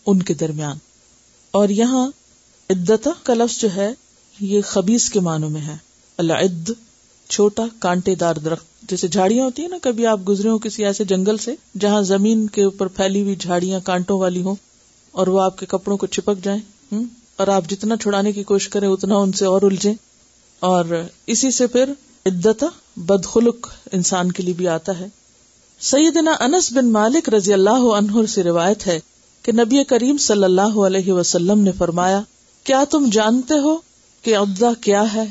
[0.06, 0.76] ان کے درمیان۔
[1.50, 2.08] اور یہاں
[2.70, 3.92] عدتا کا لفظ جو ہے،
[4.40, 5.76] یہ خبیص کے معنوں میں ہے۔
[6.18, 6.70] اللہ عد
[7.28, 11.04] چھوٹا، کانٹے دار درخت۔ جیسے جھاڑیاں ہوتی ہیں نا، کبھی آپ گزرے ہو کسی ایسے
[11.04, 14.54] جنگل سے جہاں زمین کے اوپر پھیلی ہوئی جھاڑیاں کانٹوں والی ہوں
[15.12, 17.04] اور وہ آپ کے کپڑوں کو چپک جائیں
[17.36, 19.92] اور آپ جتنا چھڑانے کی کوشش کریں، اتنا ان سے اور الجھے
[20.60, 20.84] اور
[21.26, 21.92] اسی سے پھر
[22.26, 22.64] عدت
[22.96, 25.08] بدخلق انسان کے لیے بھی آتا ہے۔
[25.80, 29.00] سیدنا انس بن مالک رضی اللہ عنہ سے روایت ہے
[29.42, 32.20] کہ نبی کریم صلی اللہ علیہ وسلم نے فرمایا،
[32.64, 33.78] کیا تم جانتے ہو
[34.22, 35.24] کہ عدہ کیا ہے؟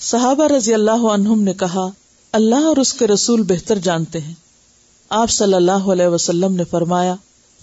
[0.00, 1.88] صحابہ رضی اللہ عنہم نے کہا،
[2.32, 4.34] اللہ اور اس کے رسول بہتر جانتے ہیں۔
[5.08, 7.14] آپ صلی اللہ علیہ وسلم نے فرمایا،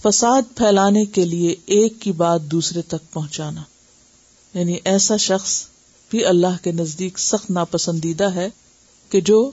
[0.02, 3.62] فساد پھیلانے کے لیے ایک کی بات دوسرے تک پہنچانا۔
[4.54, 5.64] یعنی ایسا شخص
[6.10, 8.48] بھی اللہ کے نزدیک سخت ناپسندیدہ ہے
[9.08, 9.50] کہ جو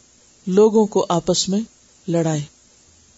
[0.47, 1.61] لوگوں کو آپس میں
[2.07, 2.41] لڑائے،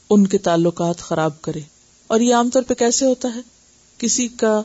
[0.10, 1.60] ان کے تعلقات خراب کرے۔
[2.08, 3.40] اور یہ عام طور پہ کیسے ہوتا ہے؟
[3.98, 4.62] کسی کا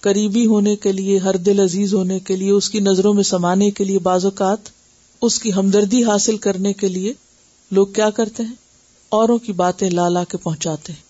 [0.00, 3.70] قریبی ہونے کے لیے، ہر دل عزیز ہونے کے لیے، اس کی نظروں میں سمانے
[3.70, 4.58] کے لیے بعض اوقات
[5.22, 7.12] اس کی ہمدردی حاصل کرنے کے لیے
[7.70, 8.54] لوگ کیا کرتے ہیں؟
[9.08, 11.06] اوروں کی باتیں لا لا کے پہنچاتے ہیں۔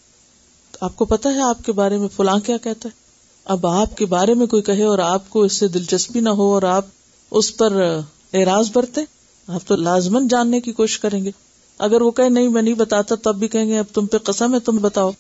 [0.81, 3.07] آپ کو پتا ہے آپ کے بارے میں فلاں کیا کہتا ہے؟
[3.45, 6.55] اب آپ کے بارے میں کوئی کہے اور آپ کو اس سے دلچسپی نہ ہو
[6.55, 6.87] اور آپ
[7.31, 8.01] اس پر
[8.33, 9.01] اعراض برتے
[9.47, 11.31] آپ تو لازمن جاننے کی کوشش کریں گے۔
[11.79, 14.55] اگر وہ کہے نہیں، میں نہیں بتاتا، تب بھی کہیں گے، اب تم پہ قسم
[14.55, 15.11] ہے، تم بتاؤ۔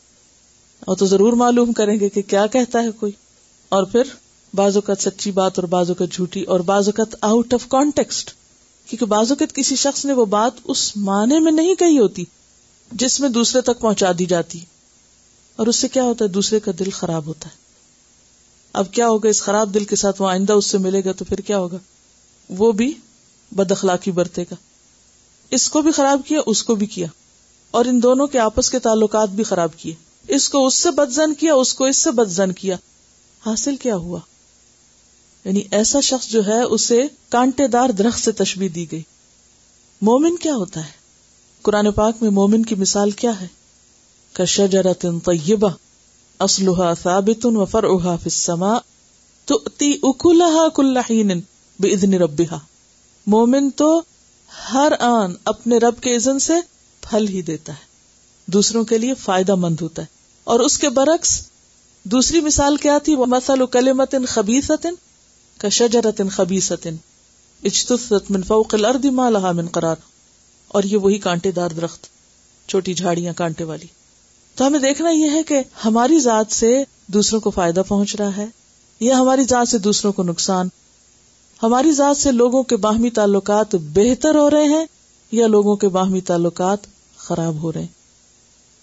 [0.81, 3.13] اور تو ضرور معلوم کریں گے کہ کیا کہتا ہے کوئی۔
[3.69, 4.03] اور پھر،
[4.55, 8.31] بعض اوقات سچی بات اور بعض اوقات جھوٹی اور بعض اوقات آؤٹ آف کانٹیکسٹ
[8.87, 12.25] کیونکہ بعض اوقات کسی شخص نے وہ بات اس معنی میں نہیں کہی ہوتی
[12.93, 14.59] جس میں دوسرے تک پہنچا دی جاتی۔
[15.57, 17.55] اور اس سے کیا ہوتا ہے؟ دوسرے کا دل خراب ہوتا ہے۔
[18.73, 21.25] اب کیا ہوگا؟ اس خراب دل کے ساتھ وہ آئندہ اس سے ملے گا تو
[21.25, 21.77] پھر کیا ہوگا؟
[22.49, 22.95] وہ بھی
[23.51, 24.55] بد اخلاقی برتے گا
[25.51, 27.07] اس کو بھی خراب کیا، اس کو بھی کیا۔
[27.71, 29.95] اور ان دونوں کے آپس کے تعلقات بھی خراب کیے۔
[30.29, 32.77] اس کو اس سے بدزن کیا، اس کو اس سے بدزن کیا۔
[33.47, 34.19] حاصل کیا ہوا؟
[35.45, 39.03] یعنی ایسا شخص جو ہے، اسے کانٹے دار درخت سے تشبیح دی گئی۔
[40.03, 40.91] مومن کیا ہوتا ہے؟
[41.63, 43.47] قرآن پاک میں مومن کی مثال کیا ہے؟
[44.33, 45.71] کشجرت طیبہ
[46.41, 48.79] اسلحا ثابت و فرعها في السماء
[49.45, 51.41] تؤتي اكلها كل حين
[51.79, 52.59] باذن ربها۔
[53.27, 54.03] مومن تو
[54.73, 56.53] ہر آن اپنے رب کے اذن سے
[57.01, 57.87] پھل ہی دیتا ہے۔
[58.47, 60.07] دوسروں کے لیے فائدہ مند ہوتا ہے۔
[60.45, 61.43] اور اس کے برعکس،
[62.05, 64.87] دوسری مثال کیا تھی؟ وہ مسل کلمت خبیثت
[65.59, 66.87] کا شجرت خبیثت
[67.65, 69.97] اجتثت من فوق الارض ما لها من قرار۔
[70.69, 72.07] اور یہ وہی کانٹے دار درخت،
[72.69, 73.87] چھوٹی جھاڑیاں کانٹے والی۔
[74.55, 78.47] تو ہمیں دیکھنا یہ ہے کہ ہماری ذات سے دوسروں کو فائدہ پہنچ رہا ہے
[79.01, 80.69] یا ہماری ذات سے دوسروں کو نقصان
[81.61, 84.85] ہماری ذات سے لوگوں کے باہمی تعلقات بہتر ہو رہے ہیں
[85.33, 86.87] یا لوگوں کے باہمی تعلقات
[87.19, 87.95] خراب ہو رہے ہیں؟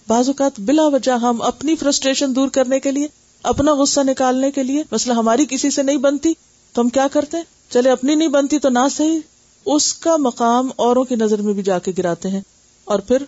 [0.08, 3.06] بعض اوقات بلا وجہ ہم اپنی فرسٹریشن دور کرنے کے لیے،
[3.44, 6.32] اپنا غصہ نکالنے کے لیے مسئلہ ہماری کسی سے نہیں بنتی،
[6.74, 9.20] تو ہم کیا کرتے ہیں؟ چلے، اپنی نہیں بنتی تو نہ صحیح،
[9.66, 12.40] اس کا مقام اوروں کی نظر میں بھی جا کے گراتے ہیں،
[12.86, 13.22] اور پھر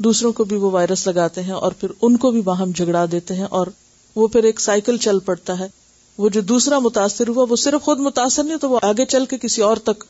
[0.00, 3.34] دوسروں کو بھی وہ وائرس لگاتے ہیں، اور پھر ان کو بھی باہم جھگڑا دیتے
[3.34, 3.66] ہیں، اور
[4.16, 5.68] وہ پھر ایک سائیکل چل پڑتا ہے۔
[6.18, 9.38] وہ جو دوسرا متاثر ہوا وہ صرف خود متاثر نہیں تو وہ آگے چل کے
[9.38, 10.04] کسی اور تک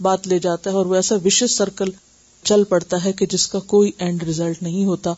[0.00, 1.90] بات لے جاتا ہے اور وہ ایسا وشیش سرکل
[2.44, 5.12] چل پڑتا ہے کہ جس کا کوئی اینڈ ریزلٹ نہیں ہوتا،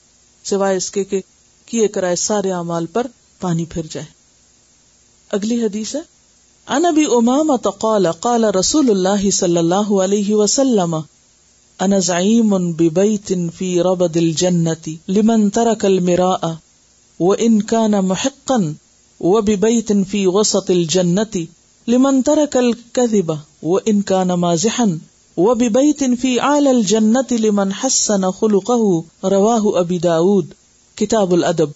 [0.44, 1.20] سوائے اس کے کہ
[1.66, 3.06] کیے کرائے سارے اعمال پر
[3.40, 4.06] پانی پھر جائے۔
[5.30, 6.00] اگلی حدیث ہے
[6.66, 10.96] ان ابی امام قال قال رسول اللہ صلی اللہ علیہ وسلم،
[11.80, 16.52] انا زعیم ببیت فی ربد الجنت لمن ترک المراء،
[17.20, 18.56] وان كان محقا
[19.20, 21.36] وببیت فی وسط الجنت
[21.88, 23.30] لمن ترک الكذب
[23.62, 24.86] وان كان مازحا
[25.36, 30.52] وببیت فی اعلى الجنت لمن حسن خلقه رواه ابی داود.
[30.96, 31.70] کتاب الادب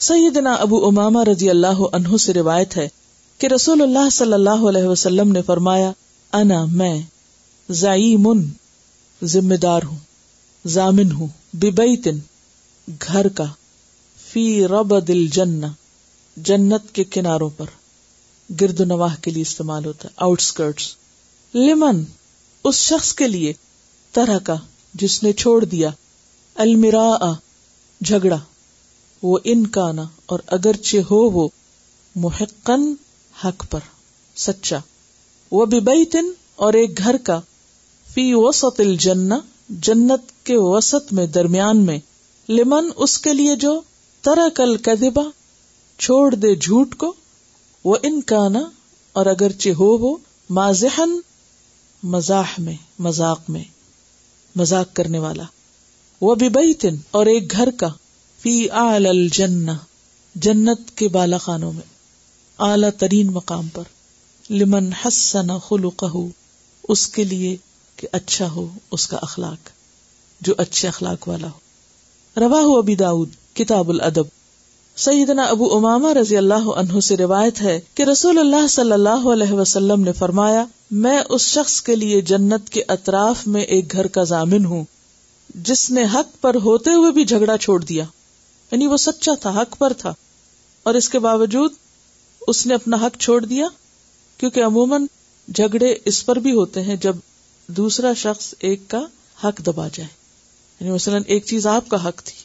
[0.00, 2.88] سیدنا ابو امامہ رضی اللہ عنہ سے روایت ہے
[3.40, 5.90] کہ رسول اللہ صلی اللہ علیہ وسلم نے فرمایا
[6.32, 6.98] انا میں،
[7.68, 8.28] زعیم،
[9.22, 9.96] ذمہ دار ہوں،
[10.64, 12.18] ضامن ہوں ببیتن
[13.02, 13.44] گھر کا،
[14.32, 15.60] فی رب دل جن
[16.36, 17.66] جنت کے کناروں پر
[18.60, 20.94] گرد نواح کے لیے استعمال ہوتا ہے آؤٹ اسکرٹس
[21.54, 22.02] لمن،
[22.64, 23.52] اس شخص کے لیے
[24.12, 24.54] طرح کا
[24.94, 25.90] جس نے چھوڑ دیا
[26.54, 27.32] المرا
[28.00, 28.38] جھگڑا،
[29.22, 31.48] وہ ان کا نا اور اگرچہ ہو وہ
[32.16, 32.94] محقن
[33.44, 33.80] حق پر،
[34.36, 34.78] سچا.
[35.50, 37.40] وہ ببیتن اور ایک گھر کا،
[38.14, 39.34] فی وسط الجنہ،
[39.68, 41.98] جنت کے وسط میں، درمیان میں.
[42.48, 43.80] لمن اس کے لیے جو
[44.20, 45.22] ترا کل کدبا
[45.98, 47.12] چھوڑ دے جھوٹ کو
[47.84, 48.70] وہ ان کا نا
[49.12, 50.16] اور اگرچہ ہو وہ
[50.50, 51.20] مازحن
[52.02, 53.64] مزاح میں، مذاق میں،
[54.56, 55.42] مذاق کرنے والا۔
[56.20, 57.88] وہ بھی تن اور ایک گھر کا۔
[58.42, 59.70] فی آل الجنہ،
[60.34, 61.82] جنت کے بالا خانوں میں۔
[62.58, 63.82] اعلی ترین مقام پر۔
[64.50, 66.16] لمن حسن خلقہ
[66.88, 67.56] اس کے لیے
[67.96, 69.68] کہ اچھا ہو اس کا اخلاق،
[70.40, 71.58] جو اچھے اخلاق والا ہو۔
[72.40, 74.35] روا ہو ابی داود، کتاب الادب۔
[74.96, 79.52] سیدنا ابو اماما رضی اللہ عنہ سے روایت ہے کہ رسول اللہ صلی اللہ علیہ
[79.52, 84.22] وسلم نے فرمایا، میں اس شخص کے لیے جنت کے اطراف میں ایک گھر کا
[84.22, 84.84] ضامن ہوں،
[85.54, 88.04] جس نے حق پر ہوتے ہوئے بھی جھگڑا چھوڑ دیا۔
[88.70, 90.14] یعنی وہ سچا تھا، حق پر تھا۔
[90.82, 91.72] اور اس کے باوجود
[92.48, 93.66] اس نے اپنا حق چھوڑ دیا،
[94.38, 95.06] کیونکہ عموماً
[95.54, 97.16] جھگڑے اس پر بھی ہوتے ہیں جب
[97.66, 99.00] دوسرا شخص ایک کا
[99.44, 100.08] حق دبا جائے۔
[100.80, 102.44] یعنی مثلاً ایک چیز آپ کا حق تھی،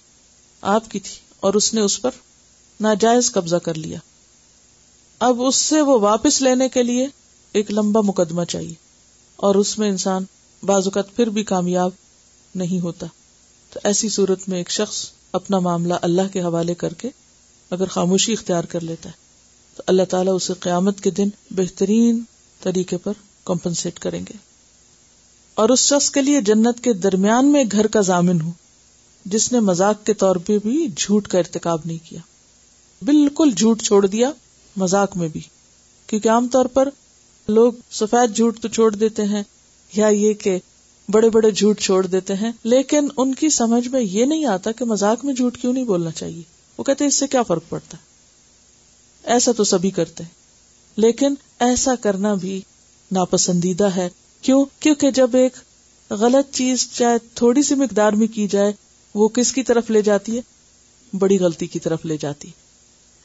[0.62, 2.12] آپ کی تھی، اور اس نے اس پر
[2.82, 3.97] ناجائز قبضہ کر لیا۔
[5.19, 7.07] اب اس سے وہ واپس لینے کے لیے
[7.53, 8.73] ایک لمبا مقدمہ چاہیے
[9.36, 10.25] اور اس میں انسان
[10.63, 11.91] بعض اوقات پھر بھی کامیاب
[12.55, 13.07] نہیں ہوتا۔
[13.69, 17.09] تو ایسی صورت میں ایک شخص اپنا معاملہ اللہ کے حوالے کر کے
[17.69, 19.13] اگر خاموشی اختیار کر لیتا ہے،
[19.77, 22.21] تو اللہ تعالیٰ اسے قیامت کے دن بہترین
[22.61, 23.13] طریقے پر
[23.45, 24.34] کمپنسیٹ کریں گے۔
[25.53, 28.51] اور اس شخص کے لیے جنت کے درمیان میں گھر کا ضامن ہوں
[29.25, 32.19] جس نے مزاق کے طور پہ بھی جھوٹ کا ارتکاب نہیں کیا۔
[33.02, 34.32] بالکل جھوٹ چھوڑ دیا
[34.76, 35.41] مزاق میں بھی۔
[36.08, 36.89] کیونکہ عام طور پر
[37.47, 39.43] لوگ سفید جھوٹ تو چھوڑ دیتے ہیں
[39.93, 40.58] یا یہ کہ
[41.10, 44.86] بڑے بڑے جھوٹ چھوڑ دیتے ہیں، لیکن ان کی سمجھ میں یہ نہیں آتا کہ
[44.86, 46.41] مزاق میں جھوٹ کیوں نہیں بولنا چاہیے۔
[46.78, 50.30] وہ کہتے اس سے کیا فرق پڑتا؟ ہے ایسا تو سبھی کرتے ہیں،
[50.97, 52.62] لیکن ایسا کرنا بھی
[53.12, 54.10] ناپسندیدہ ہے۔
[54.41, 55.54] کیوں؟ کیونکہ جب ایک
[56.10, 58.72] غلط چیز چاہے تھوڑی سی مقدار میں کی جائے،
[59.16, 60.41] وہ کس کی طرف لے جاتی ہے؟
[61.18, 62.61] بڑی غلطی کی طرف لے جاتی ہے۔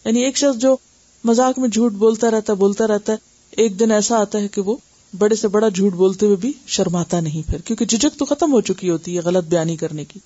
[0.07, 0.77] یعنی ایک شخص جو
[1.25, 3.17] مزاق میں جھوٹ بولتا رہتا بولتا رہتا ہے،
[3.51, 4.77] ایک دن ایسا آتا ہے کہ وہ
[5.19, 8.61] بڑے سے بڑا جھوٹ بولتے ہوئے بھی شرماتا نہیں پھر، کیونکہ جھجک تو ختم ہو
[8.61, 10.21] چکی ہوتی ہے غلط بیانی کرنے کی۔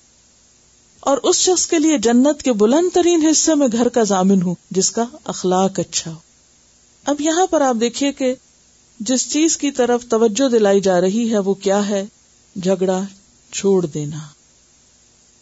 [0.99, 4.55] اور اس شخص کے لیے جنت کے بلند ترین حصے میں گھر کا ضامن ہوں،
[4.71, 6.19] جس کا اخلاق اچھا ہو۔
[7.05, 8.35] اب یہاں پر آپ دیکھیے کہ
[8.99, 12.05] جس چیز کی طرف توجہ دلائی جا رہی ہے، وہ کیا ہے؟
[12.63, 13.01] جھگڑا
[13.53, 14.17] چھوڑ دینا۔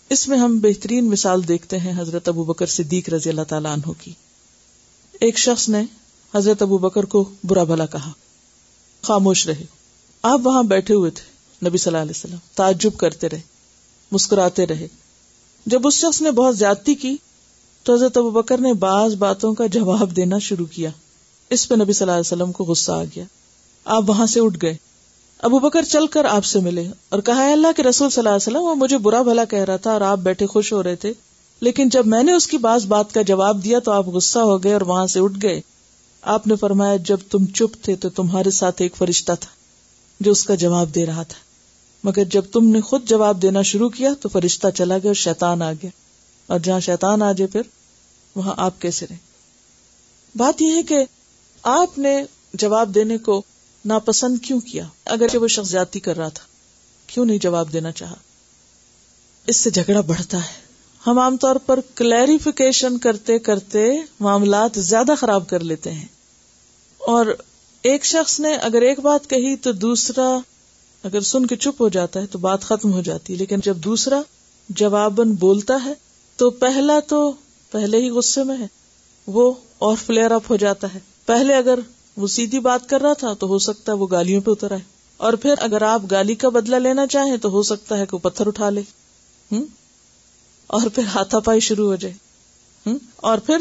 [0.10, 3.92] اس میں ہم بہترین مثال دیکھتے ہیں حضرت ابو بکر صدیق رضی اللہ تعالیٰ عنہ
[4.04, 4.14] کی۔
[5.20, 5.84] ایک شخص نے
[6.36, 8.12] حضرت ابو بکر کو برا بھلا کہا،
[9.02, 9.66] خاموش رہے۔
[10.24, 11.24] آپ وہاں بیٹھے ہوئے تھے،
[11.70, 13.42] نبی صلی اللہ علیہ وسلم تعجب کرتے رہے،
[14.12, 14.88] مسکراتے رہے۔
[15.66, 17.18] جب اس شخص نے بہت زیادتی کی،
[17.84, 20.90] تو حضرت ابو بکر نے بعض باتوں کا جواب دینا شروع کیا۔
[21.50, 23.24] اس پہ نبی صلی اللہ علیہ وسلم کو غصہ آ گیا۔
[23.86, 24.78] آپ وہاں سے اٹھ گئے۔
[25.40, 28.30] ابو بکر چل کر آپ سے ملے اور کہا ہے اللہ کے رسول صلی اللہ
[28.30, 30.96] علیہ وسلم، وہ مجھے برا بھلا کہہ رہا تھا اور آپ بیٹھے خوش ہو رہے
[30.96, 31.14] تھے۔
[31.62, 34.64] لیکن جب میں نے اس کی بعض بات کا جواب دیا تو آپ غصہ ہو
[34.64, 35.62] گئے اور وہاں سے اٹھ گئے۔
[36.22, 39.50] آپ نے فرمایا، جب تم چپ تھے تو تمہارے ساتھ ایک فرشتہ تھا
[40.20, 41.40] جو اس کا جواب دے رہا تھا۔
[42.04, 45.62] مگر جب تم نے خود جواب دینا شروع کیا تو فرشتہ چلا گیا اور شیطان
[45.62, 45.90] آ گیا۔
[46.48, 47.62] اور جہاں شیطان آ جائے پھر
[48.36, 49.16] وہاں آپ کیسے رہے؟
[50.36, 50.96] بات یہ ہے کہ
[51.64, 53.42] آپ نے جواب دینے کو
[53.86, 56.44] ناپسند کیوں کیا؟ اگر وہ شخص جاتی کر رہا تھا،
[57.08, 58.16] کیوں نہیں جواب دینا چاہا؟
[59.48, 60.69] اس سے جھگڑا بڑھتا ہے۔
[61.08, 66.08] ہم عام طور پر کلیریفیکیشن کرتے کرتے معاملات زیادہ خراب کر لیتے ہیں۔
[66.98, 67.26] اور
[67.82, 70.38] ایک شخص نے اگر ایک بات کہی تو دوسرا
[71.04, 73.78] اگر سن کے چپ ہو جاتا ہے تو بات ختم ہو جاتی ہے۔ لیکن جب
[73.78, 74.22] دوسرا
[74.70, 75.94] جوابن بولتا ہے
[76.38, 77.32] تو پہلا تو
[77.72, 78.68] پہلے ہی غصے میں ہے،
[79.28, 81.80] وہ اور فلیئر اپ ہو جاتا ہے۔ پہلے اگر
[82.18, 84.82] وہ سیدھی بات کر رہا تھا تو ہو سکتا ہے وہ گالیوں پہ اتر آئے۔
[85.18, 88.30] اور پھر اگر آپ گالی کا بدلہ لینا چاہیں تو ہو سکتا ہے کہ وہ
[88.30, 88.82] پتھر اٹھا لے۔
[89.52, 89.66] ہوں
[90.70, 92.14] اور پھر ہاتھا پائی شروع ہو جائے۔
[93.16, 93.58] اور پھر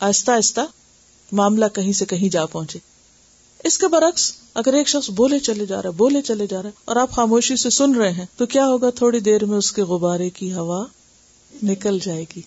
[0.00, 0.60] آہستہ آہستہ
[1.32, 2.78] معاملہ کہیں سے کہیں جا پہنچے۔
[3.64, 6.68] اس کے برعکس اگر ایک شخص بولے چلے جا رہا ہے، بولے چلے جا رہا
[6.68, 9.72] ہے اور آپ خاموشی سے سن رہے ہیں، تو کیا ہوگا؟ تھوڑی دیر میں اس
[9.72, 10.86] کے غبارے کی ہوا
[11.62, 12.42] نکل جائے گی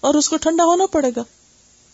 [0.00, 1.22] اور اس کو ٹھنڈا ہونا پڑے گا۔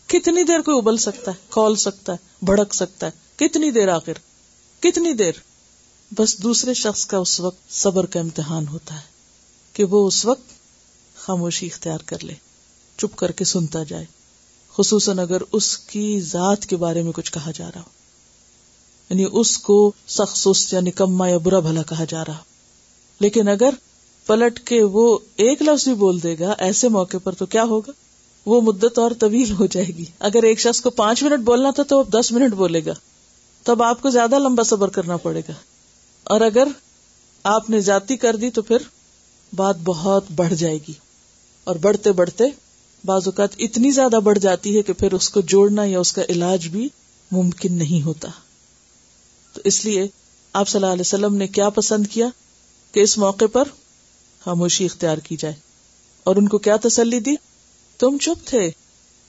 [0.07, 4.13] کتنی دیر کوئی ابل سکتا ہے، کھول سکتا ہے، بھڑک سکتا ہے۔ کتنی دیر آخر؟
[4.83, 5.31] کتنی دیر؟
[6.17, 9.15] بس دوسرے شخص کا اس وقت صبر کا امتحان ہوتا ہے
[9.73, 10.54] کہ وہ اس وقت
[11.25, 12.33] خاموشی اختیار کر لے،
[12.97, 14.05] چپ کر کے سنتا جائے،
[14.77, 17.95] خصوصاً اگر اس کی ذات کے بارے میں کچھ کہا جا رہا ہو۔
[19.09, 22.37] یعنی اس کو سخت سست یا نکما یا برا بھلا کہا جا رہا
[23.19, 23.69] لیکن اگر
[24.25, 27.91] پلٹ کے وہ ایک لفظ بھی بول دے گا، ایسے موقع پر تو کیا ہوگا؟
[28.45, 31.83] وہ مدت اور طویل ہو جائے گی۔ اگر ایک شخص کو پانچ منٹ بولنا تھا
[31.83, 32.93] تو وہ دس منٹ بولے گا۔
[33.63, 35.53] تب آپ کو زیادہ لمبا صبر کرنا پڑے گا۔
[36.23, 36.67] اور اگر
[37.43, 38.77] آپ نے جاتی کر دی تو پھر
[39.55, 40.93] بات بہت بڑھ جائے گی۔
[41.65, 42.43] اور بڑھتے بڑھتے
[43.05, 46.21] بعض اوقات اتنی زیادہ بڑھ جاتی ہے کہ پھر اس کو جوڑنا یا اس کا
[46.29, 46.89] علاج بھی
[47.31, 48.27] ممکن نہیں ہوتا۔
[49.53, 50.07] تو اس لیے
[50.53, 52.27] آپ صلی اللہ علیہ وسلم نے کیا پسند کیا
[52.91, 53.67] کہ اس موقع پر
[54.43, 55.55] خاموشی اختیار کی جائے
[56.23, 57.35] اور ان کو کیا تسلی دی؟
[57.97, 58.71] تم چپ تھے۔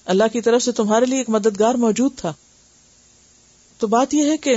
[0.04, 2.32] اللہ کی طرف سے تمہارے لیے ایک مددگار موجود تھا۔
[3.78, 4.56] تو بات یہ ہے کہ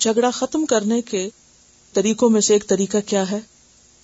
[0.00, 1.28] جھگڑا ختم کرنے کے
[1.92, 3.40] طریقوں میں سے ایک طریقہ کیا ہے؟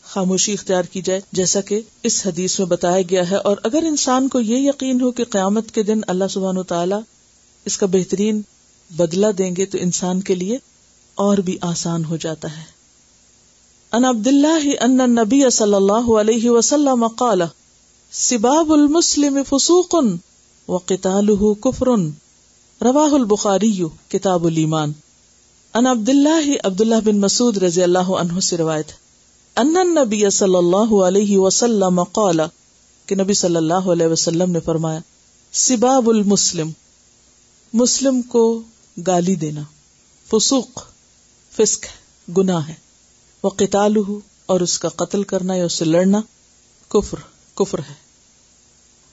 [0.08, 4.28] خاموشی اختیار کی جائے، جیسا کہ اس حدیث میں بتایا گیا ہے۔ اور اگر انسان
[4.28, 6.94] کو یہ یقین ہو کہ قیامت کے دن اللہ سبحان و تعالی
[7.64, 8.42] اس کا بہترین
[8.96, 10.58] بدلہ دیں گے، تو انسان کے لیے
[11.14, 12.62] اور بھی آسان ہو جاتا ہے۔
[13.92, 17.42] ان عبد اللہ ان نبی صلی اللہ علیہ وسلم قال،
[18.12, 19.94] سباب المسلم فسوق
[20.68, 21.86] وقتاله كفر
[22.84, 24.92] رواہ البخاری، کتاب الایمان۔
[25.74, 28.86] ان عبد اللہ عبد اللہ بن مسعود رضی اللہ عنہ سے روایت
[29.58, 32.40] ان نبی صلی اللہ علیہ وسلم قال،
[33.06, 34.98] کہ نبی صلی اللہ علیہ وسلم نے فرمایا،
[35.52, 36.70] سباب المسلم،
[37.72, 38.62] مسلم کو
[39.06, 39.62] گالی دینا،
[40.28, 40.82] فسوق،
[41.56, 41.86] فسق،
[42.36, 42.74] گناہ ہے
[43.44, 43.96] وہ قتال
[44.46, 46.20] اور اس کا قتل کرنا یا اس سے لڑنا،
[46.88, 47.18] کفر
[47.54, 47.94] کفر ہے۔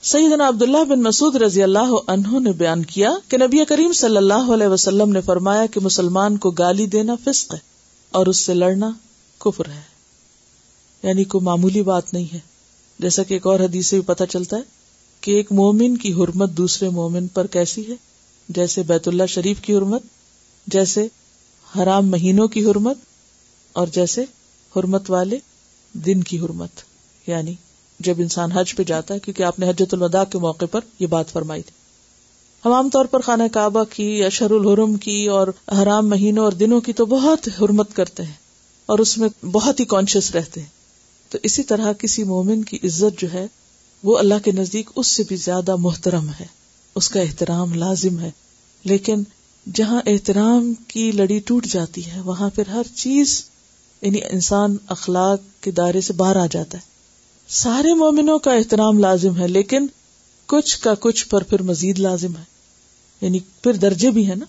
[0.02, 4.54] سیدنا عبداللہ بن مسعود رضی اللہ عنہ نے بیان کیا کہ نبی کریم صلی اللہ
[4.54, 7.58] علیہ وسلم نے فرمایا کہ مسلمان کو گالی دینا فسق ہے
[8.10, 8.90] اور اس سے لڑنا
[9.38, 9.95] کفر ہے۔
[11.06, 12.38] یعنی کوئی معمولی بات نہیں ہے۔
[12.98, 14.62] جیسا کہ ایک اور حدیث سے بھی پتہ چلتا ہے
[15.20, 17.94] کہ ایک مومن کی حرمت دوسرے مومن پر کیسی ہے۔
[18.48, 20.02] جیسے بیت اللہ شریف کی حرمت،
[20.66, 21.08] جیسے
[21.78, 22.96] حرام مہینوں کی حرمت،
[23.72, 24.24] اور جیسے
[24.76, 25.38] حرمت والے
[25.92, 26.70] دن کی حرمت۔
[27.26, 27.54] یعنی
[28.00, 31.06] جب انسان حج پہ جاتا ہے، کیونکہ آپ نے حجت الوداع کے موقع پر یہ
[31.06, 31.72] بات فرمائی تھی۔
[32.64, 35.48] ہم عام طور پر خانہ کعبہ کی اشر الحرم کی، اور
[35.82, 38.38] حرام مہینوں اور دنوں کی تو بہت حرمت کرتے ہیں،
[38.86, 40.75] اور اس میں بہت ہی کانشیس رہتے ہیں۔
[41.28, 43.46] تو اسی طرح کسی مومن کی عزت جو ہے،
[44.02, 46.46] وہ اللہ کے نزدیک اس سے بھی زیادہ محترم ہے۔
[46.94, 48.30] اس کا احترام لازم ہے۔
[48.84, 49.22] لیکن
[49.74, 53.44] جہاں احترام کی لڑی ٹوٹ جاتی ہے، وہاں پھر ہر چیز
[54.02, 56.82] یعنی انسان اخلاق کے دائرے سے باہر آ جاتا ہے۔
[57.48, 59.86] سارے مومنوں کا احترام لازم ہے، لیکن
[60.46, 62.44] کچھ کا کچھ پر پھر مزید لازم ہے۔
[63.20, 64.44] یعنی پھر درجے بھی ہے نا۔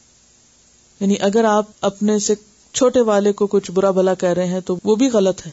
[0.99, 2.33] یعنی اگر آپ اپنے سے
[2.73, 5.51] چھوٹے والے کو کچھ برا بلا کہہ رہے ہیں تو وہ بھی غلط ہے۔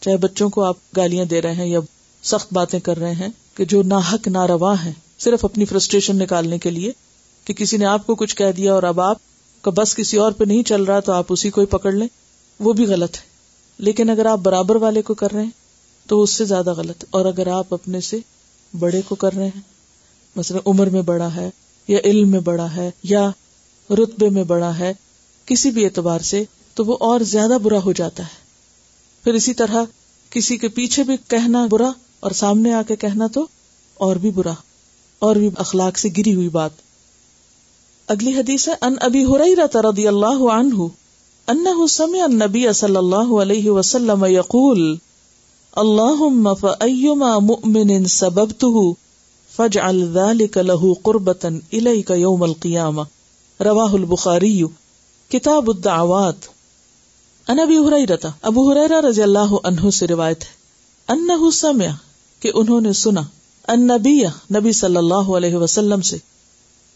[0.00, 1.80] چاہے بچوں کو آپ گالیاں دے رہے ہیں یا
[2.22, 6.18] سخت باتیں کر رہے ہیں کہ جو نہ حق نہ روا ہے صرف اپنی فرسٹریشن
[6.18, 6.92] نکالنے کے لیے
[7.44, 9.18] کہ کسی نے آپ کو کچھ کہہ دیا اور اب آپ
[9.62, 12.08] کا بس کسی اور پہ نہیں چل رہا تو آپ اسی کو ہی پکڑ لیں،
[12.60, 13.22] وہ بھی غلط ہے۔
[13.78, 15.50] لیکن اگر آپ برابر والے کو کر رہے ہیں
[16.06, 18.18] تو اس سے زیادہ غلط۔ اور اگر آپ اپنے سے
[18.78, 19.60] بڑے کو کر رہے ہیں،
[20.36, 21.50] مثلا عمر میں بڑا ہے
[21.88, 23.30] یا علم میں بڑا ہے یا
[23.90, 24.92] رتبے میں بڑا ہے،
[25.46, 26.44] کسی بھی اعتبار سے
[26.74, 28.49] تو وہ اور زیادہ برا ہو جاتا ہے۔
[29.24, 29.84] پھر اسی طرح
[30.30, 31.90] کسی کے پیچھے بھی کہنا برا
[32.20, 33.46] اور سامنے آ کے کہنا تو
[33.94, 34.54] اور بھی برا
[35.18, 36.70] اور بھی اخلاق سے گری ہوئی بات۔
[38.08, 40.86] اگلی حدیث ہے ان ابھی ہو رضی اللہ عنہ
[41.48, 44.82] انه سمع النبي صلی اللہ علیہ وسلم یقول
[45.76, 48.82] اللهم فأيما مؤمن سببته
[49.56, 53.04] فاجعل ذلك له قربة إليك يوم القيامة
[53.60, 54.54] رواه البخاري
[55.30, 56.50] كتاب الدعوات۔
[57.48, 61.90] انا ابی هريرة ابو هريرة رضی اللہ عنہ سے روایت ہے انه سمع،
[62.40, 63.22] کہ انہوں نے سنا
[63.64, 66.16] النبی نبی نبی صلی اللہ علیہ وسلم سے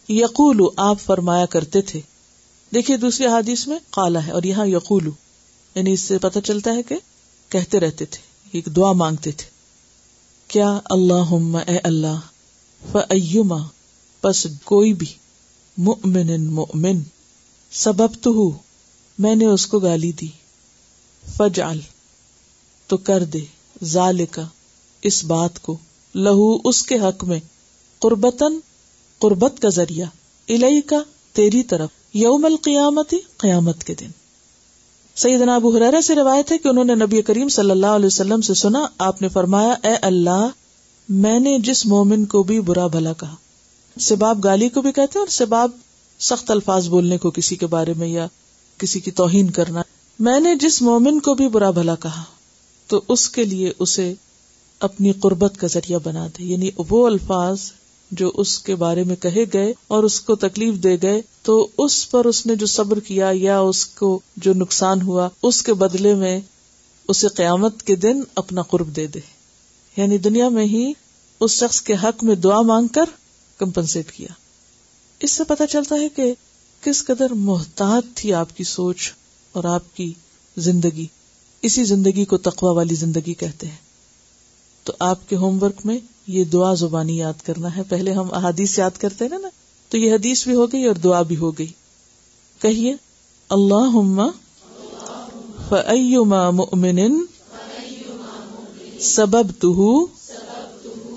[0.09, 2.01] یقول آپ فرمایا کرتے تھے۔
[2.73, 5.09] دیکھیے دوسری حادث میں کالا ہے، اور یہاں یقول
[5.75, 6.95] یعنی اس سے پتہ چلتا ہے کہ
[7.49, 8.21] کہتے رہتے تھے
[8.51, 9.45] ایک دعا مانگتے تھے۔
[10.47, 12.19] کیا اللہ اے اللہ
[12.91, 13.57] فیما
[14.21, 15.07] پس کوئی بھی
[15.77, 16.99] مؤمن مؤمن
[17.71, 18.64] سبب تو ہوں
[19.19, 20.27] میں نے اس کو گالی دی۔
[21.37, 21.79] فجال
[22.87, 23.39] تو کر دے۔
[23.83, 24.41] ذالکا،
[25.01, 25.77] اس بات کو۔
[26.15, 27.39] لہو، اس کے حق میں۔
[27.99, 28.59] قربتن
[29.19, 30.05] قربت کا ذریعہ۔
[30.49, 31.03] الہی کا
[31.33, 34.09] تیری طرف۔ یوم القیامت، قیامت کے دن۔
[35.15, 38.41] سیدنا ابو حرارہ سے روایت ہے کہ انہوں نے نبی کریم صلی اللہ علیہ وسلم
[38.41, 40.47] سے سنا، آپ نے فرمایا، اے اللہ،
[41.09, 43.35] میں نے جس مومن کو بھی برا بھلا کہا،
[43.99, 45.71] سباب گالی کو بھی کہتے اور سباب
[46.19, 48.27] سخت الفاظ بولنے کو کسی کے بارے میں یا
[48.77, 49.81] کسی کی توہین کرنا۔
[50.19, 52.23] میں نے جس مومن کو بھی برا بھلا کہا،
[52.87, 54.13] تو اس کے لیے اسے
[54.79, 57.57] اپنی قربت کا ذریعہ بنا دے۔ یعنی وہ الفاظ
[58.11, 62.11] جو اس کے بارے میں کہے گئے اور اس کو تکلیف دے گئے، تو اس
[62.11, 66.15] پر اس نے جو صبر کیا یا اس کو جو نقصان ہوا، اس کے بدلے
[66.15, 66.39] میں
[67.07, 69.19] اسے قیامت کے دن اپنا قرب دے دے۔
[69.97, 70.91] یعنی دنیا میں ہی
[71.39, 73.05] اس شخص کے حق میں دعا مانگ کر
[73.57, 74.27] کمپنسیٹ کیا۔
[75.19, 76.33] اس سے پتا چلتا ہے کہ
[76.85, 79.13] کس قدر محتاط تھی آپ کی سوچ
[79.51, 80.13] اور آپ کی
[80.57, 81.07] زندگی؟
[81.61, 83.75] اسی زندگی کو تقوا والی زندگی کہتے ہیں۔
[84.83, 88.79] تو آپ کے ہوم ورک میں یہ دعا زبانی یاد کرنا ہے۔ پہلے ہم احادیث
[88.79, 89.49] یاد کرتے نا نا۔
[89.89, 91.71] تو یہ حدیث بھی ہو گئی اور دعا بھی ہو گئی۔
[92.61, 92.95] کہیے
[93.49, 94.29] اللہ
[95.69, 97.25] فیما مؤمن
[98.99, 100.05] سبب تو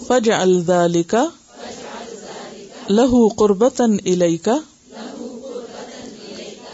[0.07, 1.29] فج الدالکا
[2.91, 3.97] لہو قربتن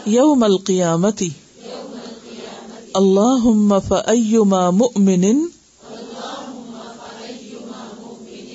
[0.05, 1.29] یوم القیامتی.
[2.93, 5.47] اللہ فیما مؤمن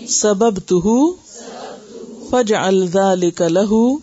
[0.09, 1.15] سبب تو
[2.31, 2.55] فج
[2.95, 3.99] ذلك له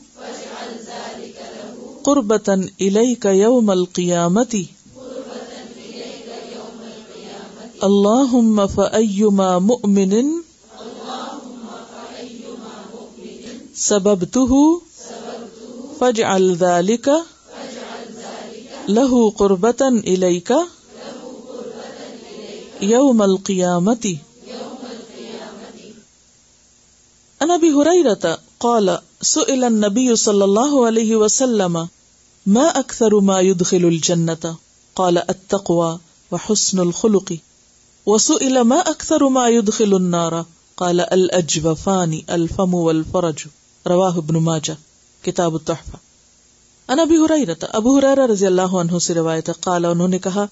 [2.04, 4.66] قربتا إليك يوم القيامة
[7.84, 10.28] اللهم فأيما مؤمن
[13.76, 14.82] سببته
[16.00, 16.56] فاجعل
[18.90, 20.54] ذلك له قربة إليك
[22.82, 24.18] يوم القيامة
[27.42, 31.88] انا ابي هريره قال، سئل النبي صلى الله عليه وسلم،
[32.46, 34.56] ما اكثر ما يدخل الجنه
[34.96, 36.00] قال التقوى
[36.32, 37.38] وحسن الخلق۔
[38.06, 40.46] وسئل، ما اكثر ما يدخل النار؟
[40.78, 43.48] قال، الاجوفان، الفم والفرج۔
[43.88, 44.78] رواه ابن ماجه
[45.24, 46.07] کتاب التحفه
[46.90, 50.46] انا ابي هريره ابو هريره رضی اللہ عنہ سے روایت ہے، قال، انہوں نے کہا،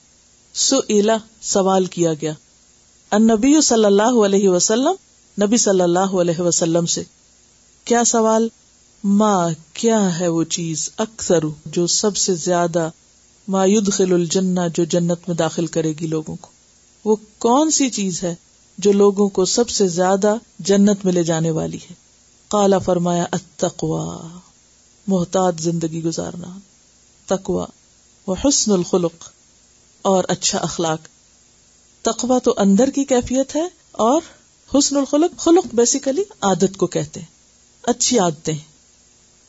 [0.54, 1.10] سئل،
[1.42, 2.34] سوال کیا گیا۔
[3.20, 4.96] نبی صلی اللہ علیہ وسلم،
[5.44, 7.04] نبی صلی اللہ علیہ وسلم سے،
[7.86, 8.48] کیا سوال؟
[9.04, 12.90] ماں کیا ہے وہ چیز اکثر جو سب سے زیادہ
[13.48, 16.50] ما يدخل الجنہ، جو جنت میں داخل کرے گی لوگوں کو؟
[17.06, 18.36] وہ کون سی چیز ہے
[18.78, 21.94] جو لوگوں کو سب سے زیادہ جنت میں لے جانے والی ہے؟
[22.48, 24.28] کالا فرمایا اتقوا
[25.08, 26.58] محتاط زندگی گزارنا
[27.28, 27.66] تقوا
[28.28, 29.30] وہ حسن الخلق
[30.02, 31.00] اور اچھا اخلاق۔
[32.02, 34.22] تقوا تو اندر کی کیفیت ہے اور
[34.78, 37.28] حسن الخلق خلق بیسیکلی عادت کو کہتے ہیں،
[37.84, 38.58] اچھی عادتیں۔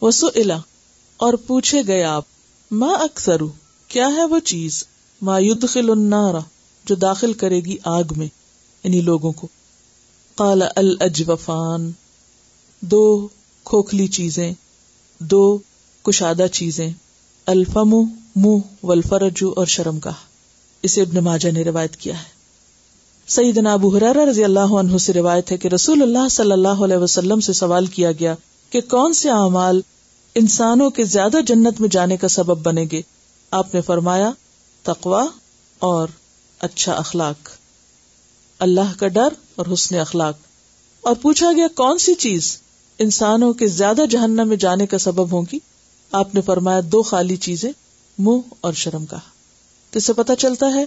[0.03, 0.59] وسو الا
[1.17, 2.25] اور پوچھے گئے آپ
[2.71, 3.41] ماں اکثر،
[3.89, 4.85] کیا ہے وہ چیز؟
[5.23, 6.35] ما يدخل النار،
[6.85, 8.29] جو داخل کرے گی آگ میں
[8.85, 9.49] یعنی لوگوں کو۔
[10.35, 11.93] قال الاجوفان
[12.81, 13.29] دو
[13.65, 14.53] کھوکھلی چیزیں۔
[15.19, 15.59] دو
[16.03, 16.91] کشادہ چیزیں،
[17.47, 17.97] الفم
[18.37, 20.11] منہ والفرج اور شرم کا۔
[20.83, 22.37] اسے ابن ماجہ نے روایت کیا ہے۔
[23.29, 26.97] سیدنا ابو حرارہ رضی اللہ عنہ سے روایت ہے کہ رسول اللہ صلی اللہ علیہ
[26.97, 28.35] وسلم سے سوال کیا گیا
[28.71, 29.81] کہ کون سے اعمال
[30.35, 33.03] انسانوں کے زیادہ جنت میں جانے کا سبب بنے گے۔
[33.51, 34.31] آپ نے فرمایا
[34.83, 35.27] تقوا
[35.79, 36.09] اور
[36.59, 37.49] اچھا اخلاق۔
[38.59, 40.35] اللہ کا ڈر اور حسن اخلاق۔
[41.01, 42.59] اور پوچھا گیا، کون سی چیز
[42.99, 45.59] انسانوں کے زیادہ جہنم میں جانے کا سبب ہوگی
[46.13, 47.73] آپ نے فرمایا دو خالی چیزیں،
[48.19, 49.19] منہ اور شرم کا۔
[49.91, 50.85] تو اسے پتا چلتا ہے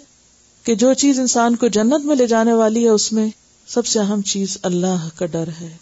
[0.63, 3.29] کہ جو چیز انسان کو جنت میں لے جانے والی ہے، اس میں
[3.67, 5.77] سب سے اہم چیز اللہ کا ڈر ہے۔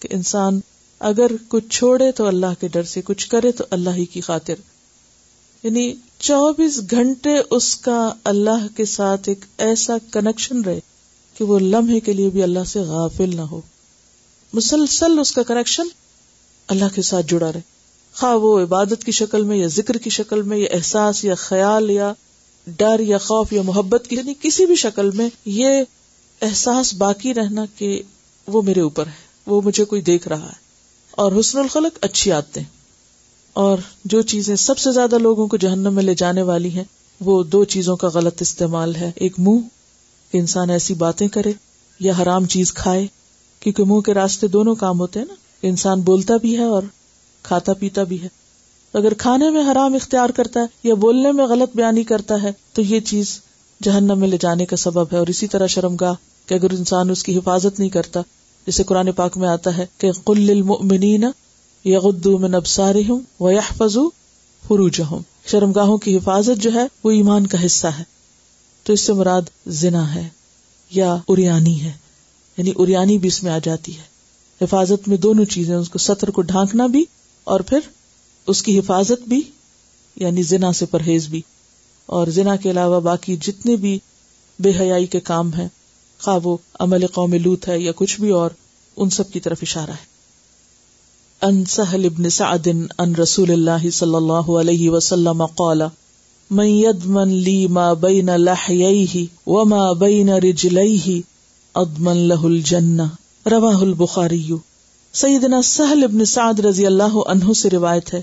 [0.00, 0.60] کہ انسان
[1.00, 4.54] اگر کچھ چھوڑے تو اللہ کے ڈر سے کچھ کرے تو اللہ ہی کی خاطر۔
[5.62, 10.80] یعنی چوبیس گھنٹے اس کا اللہ کے ساتھ ایک ایسا کنیکشن رہے
[11.38, 13.60] کہ وہ لمحے کے لیے بھی اللہ سے غافل نہ ہو۔
[14.52, 15.82] مسلسل اس کا کنیکشن
[16.68, 17.60] اللہ کے ساتھ جڑا رہے۔
[18.14, 21.90] خواہ وہ عبادت کی شکل میں یا ذکر کی شکل میں یا احساس یا خیال
[21.90, 22.12] یا
[22.66, 25.82] ڈر یا خوف یا محبت کی یعنی کسی بھی شکل میں یہ
[26.42, 28.02] احساس باقی رہنا کہ
[28.46, 29.12] وہ میرے اوپر ہے،
[29.46, 30.68] وہ مجھے کوئی دیکھ رہا ہے۔
[31.10, 32.60] اور حسن الخلق اچھی آتے
[33.52, 36.84] اور جو چیزیں سب سے زیادہ لوگوں کو جہنم میں لے جانے والی ہیں،
[37.20, 39.58] وہ دو چیزوں کا غلط استعمال ہے۔ ایک منہ،
[40.32, 41.52] کہ انسان ایسی باتیں کرے
[42.00, 43.06] یا حرام چیز کھائے۔
[43.72, 46.82] کیونکہ منہ کے راستے دونوں کام ہوتے ہیں نا۔ انسان بولتا بھی ہے اور
[47.42, 48.28] کھاتا پیتا بھی ہے۔
[48.92, 52.82] اگر کھانے میں حرام اختیار کرتا ہے یا بولنے میں غلط بیانی کرتا ہے تو
[52.82, 53.40] یہ چیز
[53.82, 56.14] جہنم میں لے جانے کا سبب ہے اور اسی طرح شرم گاہ
[56.46, 58.20] کہ اگر انسان اس کی حفاظت نہیں کرتا۔
[58.66, 61.24] جسے قرآن پاک میں آتا ہے کہ قل المؤمنین
[61.84, 64.08] یغدو من ابصارہم ویحفظو
[64.68, 68.02] فروجہم۔ شرمگاہوں کی حفاظت جو ہے وہ ایمان کا حصہ ہے۔
[68.84, 70.28] تو اس سے مراد زنا ہے
[70.90, 71.92] یا اریانی ہے۔
[72.58, 74.02] یعنی اریانی بھی اس میں آ جاتی ہے۔
[74.64, 77.04] حفاظت میں دونوں چیزیں، اس کو سطر کو ڈھانکنا بھی
[77.44, 77.78] اور پھر
[78.46, 79.40] اس کی حفاظت بھی
[80.16, 81.42] یعنی زنا سے پرہیز بھی۔
[82.06, 83.98] اور زنا کے علاوہ باقی جتنے بھی
[84.58, 85.68] بے حیائی کے کام ہیں،
[86.20, 88.50] خواہ وہ عمل قوم لوت ہے یا کچھ بھی اور،
[88.96, 90.18] ان سب کی طرف اشارہ ہے۔
[91.42, 95.82] ان سہل ابن سعد ان رسول اللہ صلی اللہ علیہ وسلم قال،
[96.50, 101.20] من يدمن لي ما بين لحييه وما بين رجليه
[101.78, 103.06] اضمن له الجنة،
[103.46, 104.56] رواه البخاري
[105.14, 108.20] سیدنا سہل ابن سعد رضی اللہ عنہ سے روایت ہے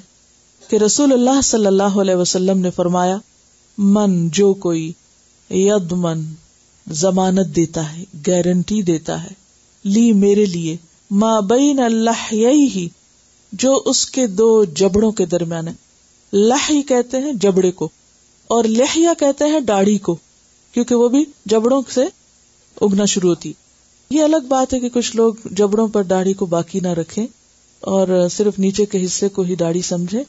[0.69, 3.17] کہ رسول اللہ صلی اللہ علیہ وسلم نے فرمایا،
[3.77, 4.81] من جو کوئی
[5.49, 6.25] یدمن
[6.87, 9.33] ضمانت دیتا ہے گارنٹی دیتا ہے،
[9.85, 10.75] لی میرے لیے
[11.11, 12.87] ماں بین اللہ ہی
[13.53, 15.73] جو اس کے دو جبڑوں کے درمیان ہے۔
[16.33, 17.89] لہی کہتے ہیں جبڑے کو،
[18.49, 20.17] اور لہیا کہتے ہیں داڑھی کو،
[20.73, 22.05] کیونکہ وہ بھی جبڑوں سے
[22.81, 23.53] اگنا شروع ہوتی۔
[24.09, 27.27] یہ الگ بات ہے کہ کچھ لوگ جبڑوں پر داڑھی کو باقی نہ رکھے
[27.79, 30.23] اور صرف نیچے کے حصے کو ہی داڑھی سمجھے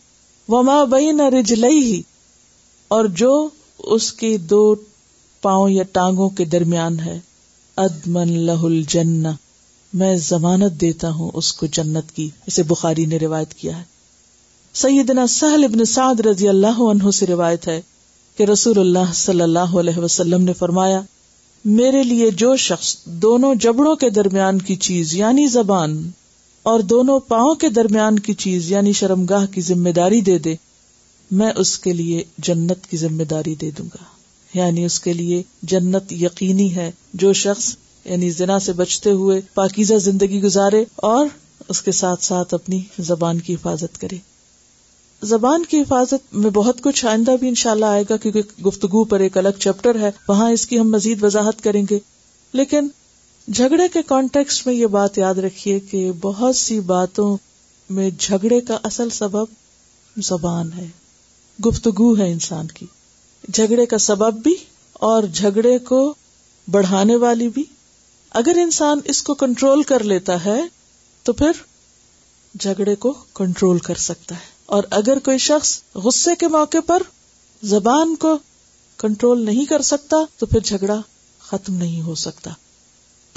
[0.48, 2.02] وہ ماں بئی نہ رجلئی ہی
[2.88, 4.74] اور جو اس کی دو
[5.42, 7.20] پاؤں یا ٹانگوں کے درمیان ہے۔
[7.76, 9.28] ادمن لہ الجنہ
[9.94, 13.82] میں ضمانت دیتا ہوں اس کو جنت کی۔ اسے بخاری نے روایت کیا ہے۔
[14.74, 17.82] سیدنا سہل ابن سعد رضی اللہ عنہ سے روایت ہے
[18.36, 21.00] کہ رسول اللہ صلی اللہ علیہ وسلم نے فرمایا
[21.68, 26.10] میرے لیے جو شخص دونوں جبڑوں کے درمیان کی چیز یعنی زبان
[26.62, 30.54] اور دونوں پاؤں کے درمیان کی چیز یعنی شرمگاہ کی ذمہ داری دے دے،
[31.30, 34.04] میں اس کے لیے جنت کی ذمہ داری دے دوں گا۔
[34.58, 39.94] یعنی اس کے لیے جنت یقینی ہے جو شخص یعنی زنا سے بچتے ہوئے پاکیزہ
[39.94, 41.26] زندگی گزارے اور
[41.68, 44.16] اس کے ساتھ ساتھ اپنی زبان کی حفاظت کرے۔
[45.22, 49.36] زبان کی حفاظت میں بہت کچھ آئندہ بھی انشاءاللہ آئے گا، کیونکہ گفتگو پر ایک
[49.36, 51.98] الگ چیپٹر ہے، وہاں اس کی ہم مزید وضاحت کریں گے۔
[52.52, 52.88] لیکن
[53.52, 57.36] جھگڑے کے کانٹیکس میں یہ بات یاد رکھیے کہ بہت سی باتوں
[57.90, 59.44] میں جھگڑے کا اصل سبب
[60.16, 60.86] زبان ہے،
[61.66, 62.86] گفتگو ہے انسان کی۔
[63.54, 64.54] جھگڑے کا سبب بھی
[64.92, 66.14] اور جھگڑے کو
[66.70, 67.64] بڑھانے والی بھی۔
[68.30, 70.60] اگر انسان اس کو کنٹرول کر لیتا ہے،
[71.22, 71.50] تو پھر
[72.60, 77.02] جھگڑے کو کنٹرول کر سکتا ہے۔ اور اگر کوئی شخص غصے کے موقع پر
[77.62, 78.38] زبان کو
[78.96, 81.00] کنٹرول نہیں کر سکتا، تو پھر جھگڑا
[81.40, 82.50] ختم نہیں ہو سکتا۔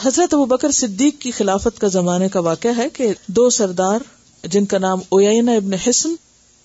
[0.01, 3.99] حضرت ابو بکر صدیق کی خلافت کا زمانے کا واقعہ ہے کہ دو سردار،
[4.43, 6.15] جن کا نام اوینا ابن حسن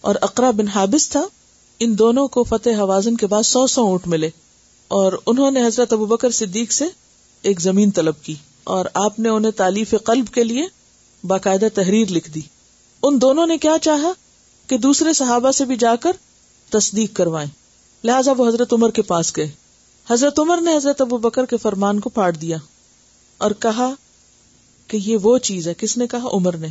[0.00, 1.26] اور اقرا بن حابس تھا،
[1.80, 4.30] ان دونوں کو فتح حوازن کے بعد سو سو اونٹ ملے
[4.88, 6.84] اور انہوں نے حضرت ابو بکر صدیق سے
[7.42, 8.34] ایک زمین طلب کی
[8.64, 10.66] اور آپ نے انہیں تعلیف قلب کے لیے
[11.24, 12.40] باقاعدہ تحریر لکھ دی۔
[13.02, 14.12] ان دونوں نے کیا چاہا؟
[14.66, 16.12] کہ دوسرے صحابہ سے بھی جا کر
[16.70, 17.48] تصدیق کروائیں۔
[18.04, 19.50] لہٰذا وہ حضرت عمر کے پاس گئے۔
[20.10, 22.56] حضرت عمر نے حضرت ابو بکر کے فرمان کو پھاڑ دیا
[23.38, 23.90] اور کہا
[24.88, 26.68] کہ یہ وہ چیز ہے، کس نے کہا؟ عمر نے۔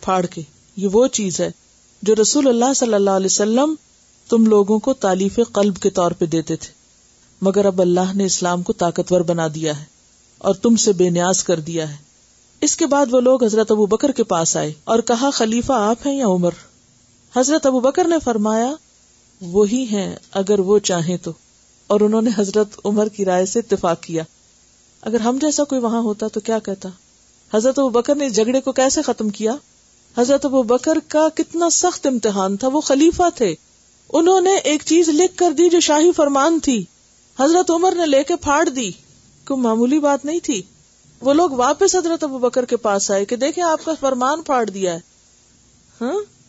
[0.00, 0.42] پھاڑ کے۔
[0.76, 1.50] یہ وہ چیز ہے
[2.02, 3.74] جو رسول اللہ صلی اللہ علیہ وسلم
[4.28, 6.72] تم لوگوں کو تعلیف قلب کے طور پہ دیتے تھے۔
[7.42, 9.84] مگر اب اللہ نے اسلام کو طاقتور بنا دیا ہے
[10.38, 11.96] اور تم سے بے نیاز کر دیا ہے۔
[12.60, 16.06] اس کے بعد وہ لوگ حضرت ابو بکر کے پاس آئے اور کہا، خلیفہ آپ
[16.06, 16.50] ہیں یا عمر؟
[17.36, 18.74] حضرت ابو بکر نے فرمایا،
[19.40, 21.32] وہی ہیں اگر وہ چاہیں تو۔
[21.86, 24.22] اور انہوں نے حضرت عمر کی رائے سے اتفاق کیا۔
[25.02, 26.88] اگر ہم جیسا کوئی وہاں ہوتا تو کیا کہتا؟
[27.54, 29.56] حضرت ابو بکر نے اس جھگڑے کو کیسے ختم کیا؟
[30.18, 33.54] حضرت ابو بکر کا کتنا سخت امتحان تھا، وہ خلیفہ تھے۔
[34.12, 36.84] انہوں نے ایک چیز لکھ کر دی جو شاہی فرمان تھی۔
[37.40, 38.90] حضرت عمر نے لے کے پھاڑ دی۔
[39.48, 40.62] کوئی معمولی بات نہیں تھی۔
[41.20, 44.70] وہ لوگ واپس حضرت ابو بکر کے پاس آئے کہ دیکھیں آپ کا فرمان پھاڑ
[44.70, 45.00] دیا ہے۔
[46.00, 46.39] ہاں؟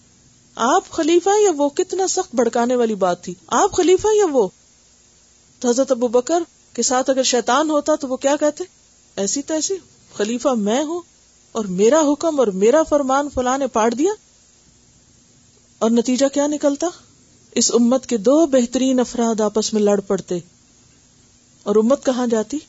[0.55, 4.47] آپ خلیفہ یا وہ کتنا سخت بھڑکانے والی بات تھی؟ آپ خلیفہ یا وہ؟
[5.59, 6.43] تو حضرت ابو بکر
[6.73, 8.63] کے ساتھ اگر شیطان ہوتا تو وہ کیا کہتے؟
[9.15, 9.73] ایسی تیسی
[10.13, 11.01] خلیفہ میں ہوں
[11.51, 14.11] اور میرا حکم اور میرا فرمان فلاں نے پاڑ دیا۔
[15.79, 16.87] اور نتیجہ کیا نکلتا؟
[17.55, 20.39] اس امت کے دو بہترین افراد آپس میں لڑ پڑتے۔
[21.63, 22.59] اور امت کہاں جاتی؟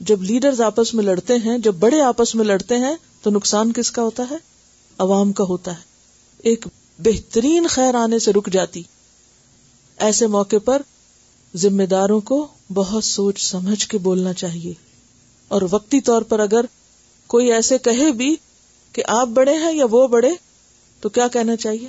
[0.00, 3.90] جب لیڈرز آپس میں لڑتے ہیں، جب بڑے آپس میں لڑتے ہیں، تو نقصان کس
[3.90, 4.36] کا ہوتا ہے؟
[4.98, 5.82] عوام کا ہوتا ہے۔
[6.38, 6.66] ایک
[6.98, 8.82] بہترین خیر آنے سے رک جاتی۔
[9.96, 10.82] ایسے موقع پر
[11.56, 14.74] ذمہ داروں کو بہت سوچ سمجھ کے بولنا چاہیے۔
[15.48, 16.64] اور وقتی طور پر اگر
[17.26, 18.36] کوئی ایسے کہے بھی
[18.92, 20.30] کہ آپ بڑے ہیں یا وہ بڑے،
[21.00, 21.88] تو کیا کہنا چاہیے؟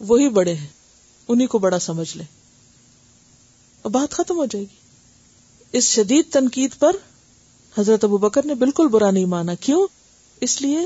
[0.00, 0.66] وہی بڑے ہیں
[1.28, 2.26] انہیں کو بڑا سمجھ لیں۔
[3.82, 4.76] اور بات ختم ہو جائے گی۔
[5.72, 6.96] اس شدید تنقید پر
[7.78, 9.86] حضرت ابو بکر نے بالکل برا نہیں مانا۔ کیوں؟
[10.40, 10.78] اس لیے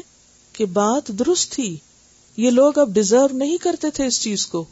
[0.53, 1.77] کہ بات درست تھی۔
[2.39, 4.65] یہ لوگ اب ڈیزرو نہیں کرتے تھے اس چیز کو۔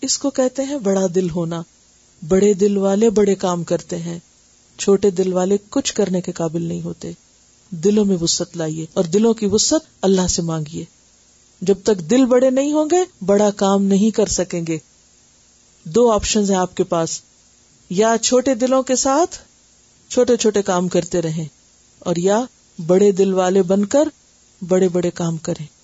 [0.00, 1.62] اس کو کہتے ہیں بڑا دل ہونا۔
[2.28, 4.18] بڑے دل والے بڑے کام کرتے ہیں۔
[4.78, 7.12] چھوٹے دل والے کچھ کرنے کے قابل نہیں ہوتے۔
[7.70, 10.84] دلوں میں وسط لائیے اور دلوں کی وسط اللہ سے مانگیے۔
[11.60, 14.78] جب تک دل بڑے نہیں ہوں گے، بڑا کام نہیں کر سکیں گے۔
[15.84, 17.20] دو آپشن ہیں آپ کے پاس۔
[17.90, 19.38] یا چھوٹے دلوں کے ساتھ
[20.08, 21.44] چھوٹے چھوٹے کام کرتے رہیں
[21.98, 22.44] اور یا
[22.86, 24.08] بڑے دل والے بن کر
[24.68, 25.75] بڑے بڑے کام کریں۔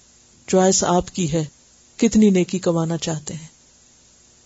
[0.53, 1.45] چوائس آپ کی ہے،
[1.97, 3.47] کتنی نیکی کمانا چاہتے ہیں۔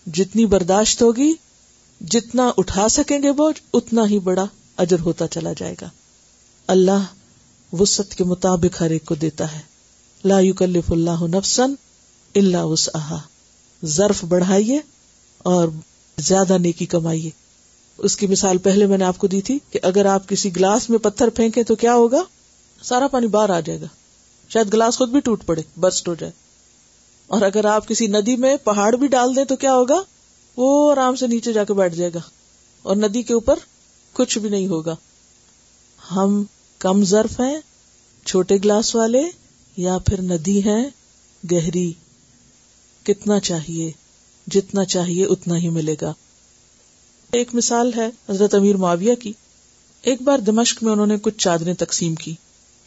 [0.06, 1.34] جتنی برداشت ہوگی،
[2.00, 4.44] جتنا اٹھا سکیں گے بوجھ، اتنا ہی بڑا
[4.76, 5.88] اجر ہوتا چلا جائے گا۔
[6.66, 7.04] اللہ
[7.72, 9.58] وسط کے مطابق ہر ایک کو دیتا ہے۔
[10.24, 11.74] لا یکلف اللہ نفسن
[12.34, 13.18] اللہ وسعها
[13.84, 14.80] ظرف بڑھائیے
[15.38, 15.68] اور
[16.18, 17.30] زیادہ نیکی کمائیے۔
[17.98, 20.90] اس کی مثال پہلے میں نے آپ کو دی تھی کہ اگر آپ کسی گلاس
[20.90, 22.22] میں پتھر پھینکے تو کیا ہوگا؟
[22.82, 23.86] سارا پانی باہر آ جائے گا۔
[24.48, 26.32] شاید گلاس خود بھی ٹوٹ پڑے برسٹ ہو جائے۔
[27.26, 30.02] اور اگر آپ کسی ندی میں پہاڑ بھی ڈال دیں تو کیا ہوگا؟
[30.56, 32.20] وہ آرام سے نیچے جا کے بیٹھ جائے گا۔
[32.82, 33.58] اور ندی کے اوپر
[34.12, 34.96] کچھ بھی نہیں ہوگا۔
[36.16, 36.44] ہم
[36.78, 37.56] کم ظرف ہیں،
[38.26, 39.22] چھوٹے گلاس والے
[39.76, 40.88] یا پھر ندی ہے
[41.52, 41.92] گہری۔
[43.02, 43.92] کتنا چاہیے،
[44.46, 46.12] جتنا چاہیے اتنا ہی ملے گا۔
[47.32, 49.32] ایک مثال ہے حضرت امیر معاویہ کی۔
[50.02, 52.34] ایک بار دمشق میں انہوں نے کچھ چادریں تقسیم کی۔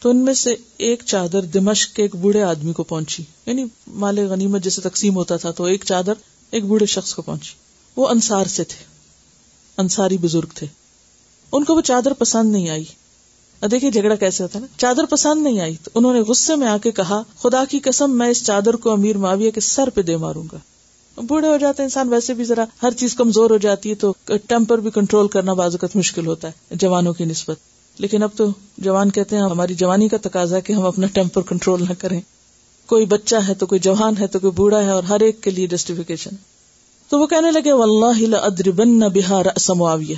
[0.00, 4.18] تو ان میں سے ایک چادر دمشق کے ایک بوڑھے آدمی کو پہنچی۔ یعنی مال
[4.18, 6.12] غنیمت جیسے تقسیم ہوتا تھا، تو ایک چادر
[6.50, 7.50] ایک بوڑھے شخص کو پہنچی۔
[7.96, 8.84] وہ انصار سے تھے۔
[9.76, 10.66] انصاری بزرگ تھے۔
[11.52, 12.84] ان کو وہ چادر پسند نہیں آئی۔
[13.70, 16.66] دیکھیے جھگڑا کیسے ہوتا ہے نا۔ چادر پسند نہیں آئی۔ تو انہوں نے غصے میں
[16.66, 20.02] آ کے کہا، خدا کی قسم، میں اس چادر کو امیر معاویہ کے سر پہ
[20.02, 20.58] دے ماروں گا۔
[21.20, 24.78] بوڑھے ہو جاتے انسان، ویسے بھی ذرا ہر چیز کمزور ہو جاتی ہے تو ٹیمپر
[24.78, 27.56] بھی کنٹرول کرنا بازوقت مشکل ہوتا ہے، جوانوں کی نسبت۔
[28.00, 28.46] لیکن اب تو
[28.78, 32.20] جوان کہتے ہیں، ہماری جوانی کا تقاضا کہ ہم اپنا ٹیمپر کنٹرول نہ کریں۔
[32.86, 35.50] کوئی بچہ ہے تو کوئی جوان ہے تو کوئی بوڑھا ہے اور ہر ایک کے
[35.50, 36.30] لیے جسٹیفیکیشن
[37.08, 37.70] تو وہ کہنے لگے
[38.36, 40.16] ادربن بہار معاویہ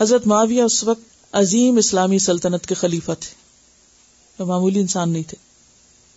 [0.00, 1.00] حضرت معاویہ اس وقت
[1.32, 5.36] عظیم اسلامی سلطنت کے خلیفہ تھے۔ معمولی انسان نہیں تھے۔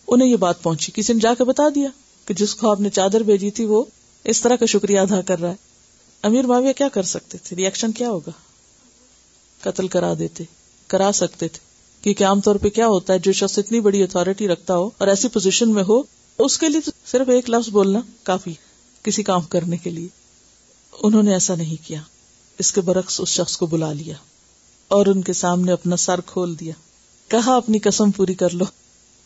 [0.08, 1.88] انہیں یہ بات پہنچی۔ کسی نے جا کے بتا دیا
[2.26, 3.84] کہ جس کو آپ نے چادر بھیجی تھی، وہ
[4.24, 5.56] اس طرح کا شکریہ ادا کر رہا ہے۔
[6.22, 8.30] امیر معاویہ کیا کر سکتے تھے؟ ریئیکشن کیا ہوگا؟
[9.62, 10.44] قتل کرا دیتے،
[10.86, 11.70] کرا سکتے تھے۔
[12.02, 15.08] کیونکہ عام طور پہ کیا ہوتا ہے، جو شخص اتنی بڑی اتارٹی رکھتا ہو اور
[15.08, 16.02] ایسی پوزیشن میں ہو،
[16.38, 18.54] اس کے لیے صرف ایک لفظ بولنا کافی
[19.02, 20.08] کسی کام کرنے کے لیے۔
[21.02, 22.00] انہوں نے ایسا نہیں کیا۔
[22.58, 24.14] اس کے برعکس اس شخص کو بلا لیا
[24.88, 26.72] اور ان کے سامنے اپنا سر کھول دیا۔
[27.28, 28.64] کہا، اپنی قسم پوری کر لو۔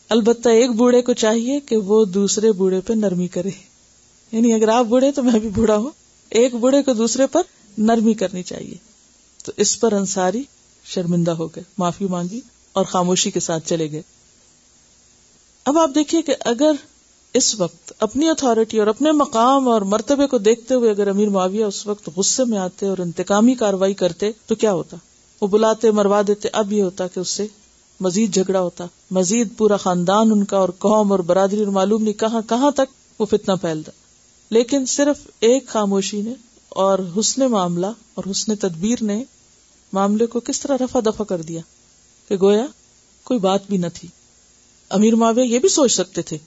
[0.09, 3.49] البتہ ایک بوڑھے کو چاہیے کہ وہ دوسرے بوڑھے پہ نرمی کرے۔
[4.31, 5.89] یعنی اگر آپ بوڑھے تو میں بھی بوڑھا ہوں۔
[6.29, 7.41] ایک بوڑھے کو دوسرے پر
[7.77, 8.94] نرمی کرنی چاہیے۔
[9.45, 10.43] تو اس پر انصاری
[10.85, 12.41] شرمندہ ہو گئے، معافی مانگی
[12.73, 14.01] اور خاموشی کے ساتھ چلے گئے۔
[15.65, 16.71] اب آپ دیکھیے کہ اگر
[17.33, 21.65] اس وقت اپنی اتارٹی اور اپنے مقام اور مرتبے کو دیکھتے ہوئے اگر امیر معاویہ
[21.65, 24.97] اس وقت غصے میں آتے اور انتقامی کاروائی کرتے تو کیا ہوتا؟
[25.41, 27.47] وہ بلاتے، مروا دیتے۔ اب یہ ہوتا کہ اس سے
[27.99, 32.19] مزید جھگڑا ہوتا۔ مزید پورا خاندان ان کا اور قوم اور برادری اور معلوم نہیں
[32.19, 33.91] کہاں کہاں تک وہ فتنا پھیلتا
[34.49, 36.33] لیکن صرف ایک خاموشی نے
[36.69, 39.23] اور حسن معاملہ اور حسن تدبیر نے
[39.95, 41.61] معاملے کو کس طرح رفا دفا کر دیا
[42.29, 42.65] کہ گویا
[43.23, 44.07] کوئی بات بھی نہ تھی۔
[44.91, 46.37] امیر معاویہ یہ بھی سوچ سکتے تھے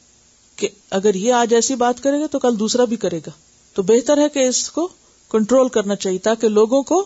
[0.57, 3.31] کہ اگر یہ آج ایسی بات کرے گا تو کل دوسرا بھی کرے گا۔
[3.77, 4.89] تو بہتر ہے کہ اس کو
[5.31, 7.05] کنٹرول کرنا چاہیے تاکہ لوگوں کو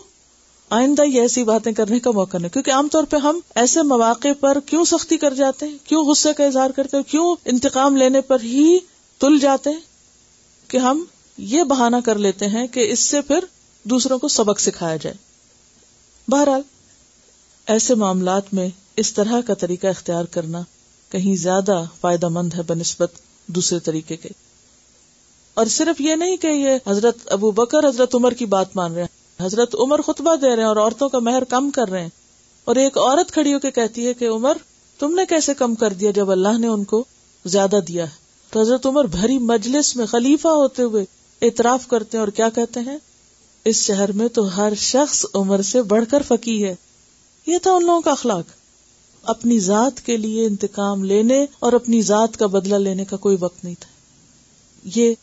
[0.69, 4.33] آئندہ یہ ایسی باتیں کرنے کا موقع نہیں کیونکہ عام طور پہ ہم ایسے مواقع
[4.39, 8.21] پر کیوں سختی کر جاتے ہیں، کیوں غصے کا اظہار کرتے ہیں، کیوں انتقام لینے
[8.21, 8.77] پر ہی
[9.19, 9.79] تل جاتے ہیں
[10.67, 11.03] کہ ہم
[11.37, 13.45] یہ بہانہ کر لیتے ہیں کہ اس سے پھر
[13.85, 15.15] دوسروں کو سبق سکھایا جائے۔
[16.27, 16.61] بہرحال،
[17.67, 20.61] ایسے معاملات میں اس طرح کا طریقہ اختیار کرنا
[21.09, 23.11] کہیں زیادہ فائدہ مند ہے بنسبت
[23.47, 24.29] دوسرے طریقے کے۔
[25.53, 29.03] اور صرف یہ نہیں کہ یہ حضرت ابو بکر، حضرت عمر کی بات مان رہے
[29.03, 32.09] ہیں۔ حضرت عمر خطبہ دے رہے ہیں اور عورتوں کا مہر کم کر رہے ہیں۔
[32.65, 34.57] اور ایک عورت کھڑی ہو کے کہتی ہے کہ، عمر،
[34.99, 37.03] تم نے کیسے کم کر دیا جب اللہ نے ان کو
[37.45, 38.15] زیادہ دیا ہے؟
[38.49, 41.05] تو حضرت عمر بھری مجلس میں خلیفہ ہوتے ہوئے
[41.41, 42.97] اعتراف کرتے ہیں اور کیا کہتے ہیں؟
[43.65, 46.75] اس شہر میں تو ہر شخص عمر سے بڑھ کر فقی ہے۔
[47.47, 48.45] یہ تھا ان لوگوں کا اخلاق۔
[49.23, 53.63] اپنی ذات کے لیے انتقام لینے اور اپنی ذات کا بدلہ لینے کا کوئی وقت
[53.63, 53.89] نہیں تھا۔
[54.95, 55.13] یہ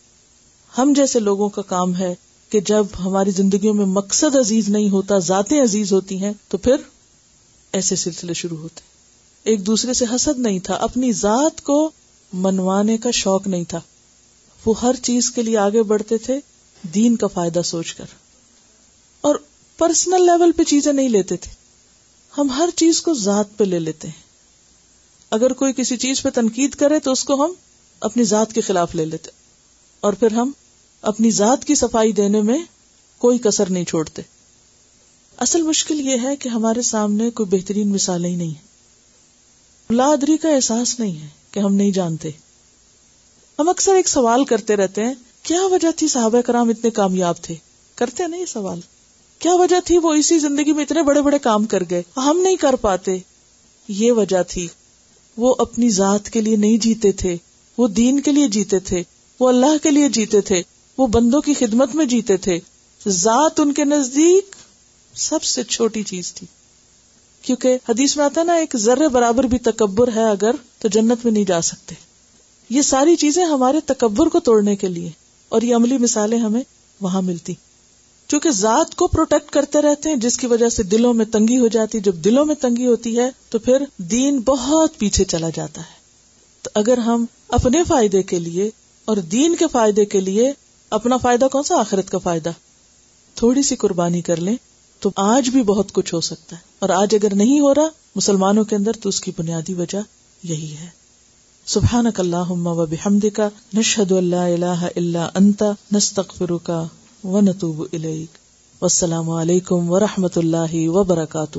[0.79, 2.15] ہم جیسے لوگوں کا کام ہے
[2.51, 6.77] کہ جب ہماری زندگیوں میں مقصد عزیز نہیں ہوتا، ذاتیں عزیز ہوتی ہیں، تو پھر
[7.73, 8.81] ایسے سلسلے شروع ہوتے۔
[9.45, 11.91] ایک دوسرے سے حسد نہیں تھا، اپنی ذات کو
[12.33, 13.81] منوانے کا شوق نہیں تھا۔
[14.67, 16.41] وہ ہر چیز کے لیے آگے بڑھتے تھے،
[16.95, 18.05] دین کا فائدہ سوچ کر۔
[19.21, 19.35] اور
[19.79, 21.53] پرسنل لیول پہ چیزیں نہیں لیتے تھے۔
[22.39, 24.23] ہم ہر چیز کو ذات پہ لے لیتے ہیں۔
[25.31, 27.53] اگر کوئی کسی چیز پہ تنقید کرے تو اس کو ہم
[28.01, 29.31] اپنی ذات کے خلاف لے لیتے۔
[30.01, 30.53] اور پھر ہم
[31.03, 32.59] اپنی ذات کی صفائی دینے میں
[33.19, 34.23] کوئی کسر نہیں چھوڑتے۔
[35.37, 38.71] اصل مشکل یہ ہے کہ ہمارے سامنے کوئی بہترین مثالیں ہی نہیں ہے۔
[39.95, 42.31] لادری کا احساس نہیں ہے کہ ہم نہیں جانتے۔
[43.59, 47.55] ہم اکثر ایک سوال کرتے رہتے ہیں، کیا وجہ تھی صحابہ کرام اتنے کامیاب تھے؟
[47.95, 48.81] کرتے ہیں نا یہ سوال۔
[49.41, 52.57] کیا وجہ تھی وہ اسی زندگی میں اتنے بڑے بڑے کام کر گئے؟ ہم نہیں
[52.57, 53.19] کر پاتے۔
[53.89, 54.69] یہ وجہ تھی۔
[55.37, 57.37] وہ اپنی ذات کے لیے نہیں جیتے تھے۔
[57.79, 59.03] وہ دین کے لیے جیتے تھے۔
[59.41, 60.63] وہ اللہ کے لیے جیتے تھے۔
[60.99, 62.61] وہ بندوں کی خدمت میں جیتے تھے۔
[63.09, 64.57] ذات ان کے نزدیک
[65.15, 66.47] سب سے چھوٹی چیز تھی۔
[67.43, 71.33] کیونکہ حدیث میں آتا نا، ایک ذرے برابر بھی تکبر ہے اگر تو جنت میں
[71.33, 71.95] نہیں جا سکتے۔
[72.71, 75.11] یہ ساری چیزیں ہمارے تکبر کو توڑنے کے لیے۔
[75.49, 76.63] اور یہ عملی مثالیں ہمیں
[77.01, 77.55] وہاں ملتی۔
[78.31, 81.67] چونکہ ذات کو پروٹیکٹ کرتے رہتے ہیں، جس کی وجہ سے دلوں میں تنگی ہو
[81.67, 86.01] جاتی، جب دلوں میں تنگی ہوتی ہے، تو پھر دین بہت پیچھے چلا جاتا ہے۔
[86.63, 88.71] تو اگر ہم اپنے فائدے کے لیے
[89.05, 90.53] اور دین کے فائدے کے لیے،
[90.91, 92.51] اپنا فائدہ کون سا؟ آخرت کا فائدہ۔
[93.35, 94.57] تھوڑی سی قربانی کر لیں
[95.01, 98.65] تو آج بھی بہت کچھ ہو سکتا ہے۔ اور آج اگر نہیں ہو رہا، مسلمانوں
[98.65, 99.99] کے اندر تو اس کی بنیادی وجہ
[100.43, 100.87] یہی ہے۔
[101.67, 102.07] سبحان
[102.47, 103.41] و بحمدک،
[103.75, 105.63] نشہد اللہ الہ الا انت،
[105.93, 106.71] نستغفرک
[107.25, 108.39] ونتوب الیک.
[108.83, 111.59] والسلام علیکم ورحمۃ اللہ وبرکاتہ.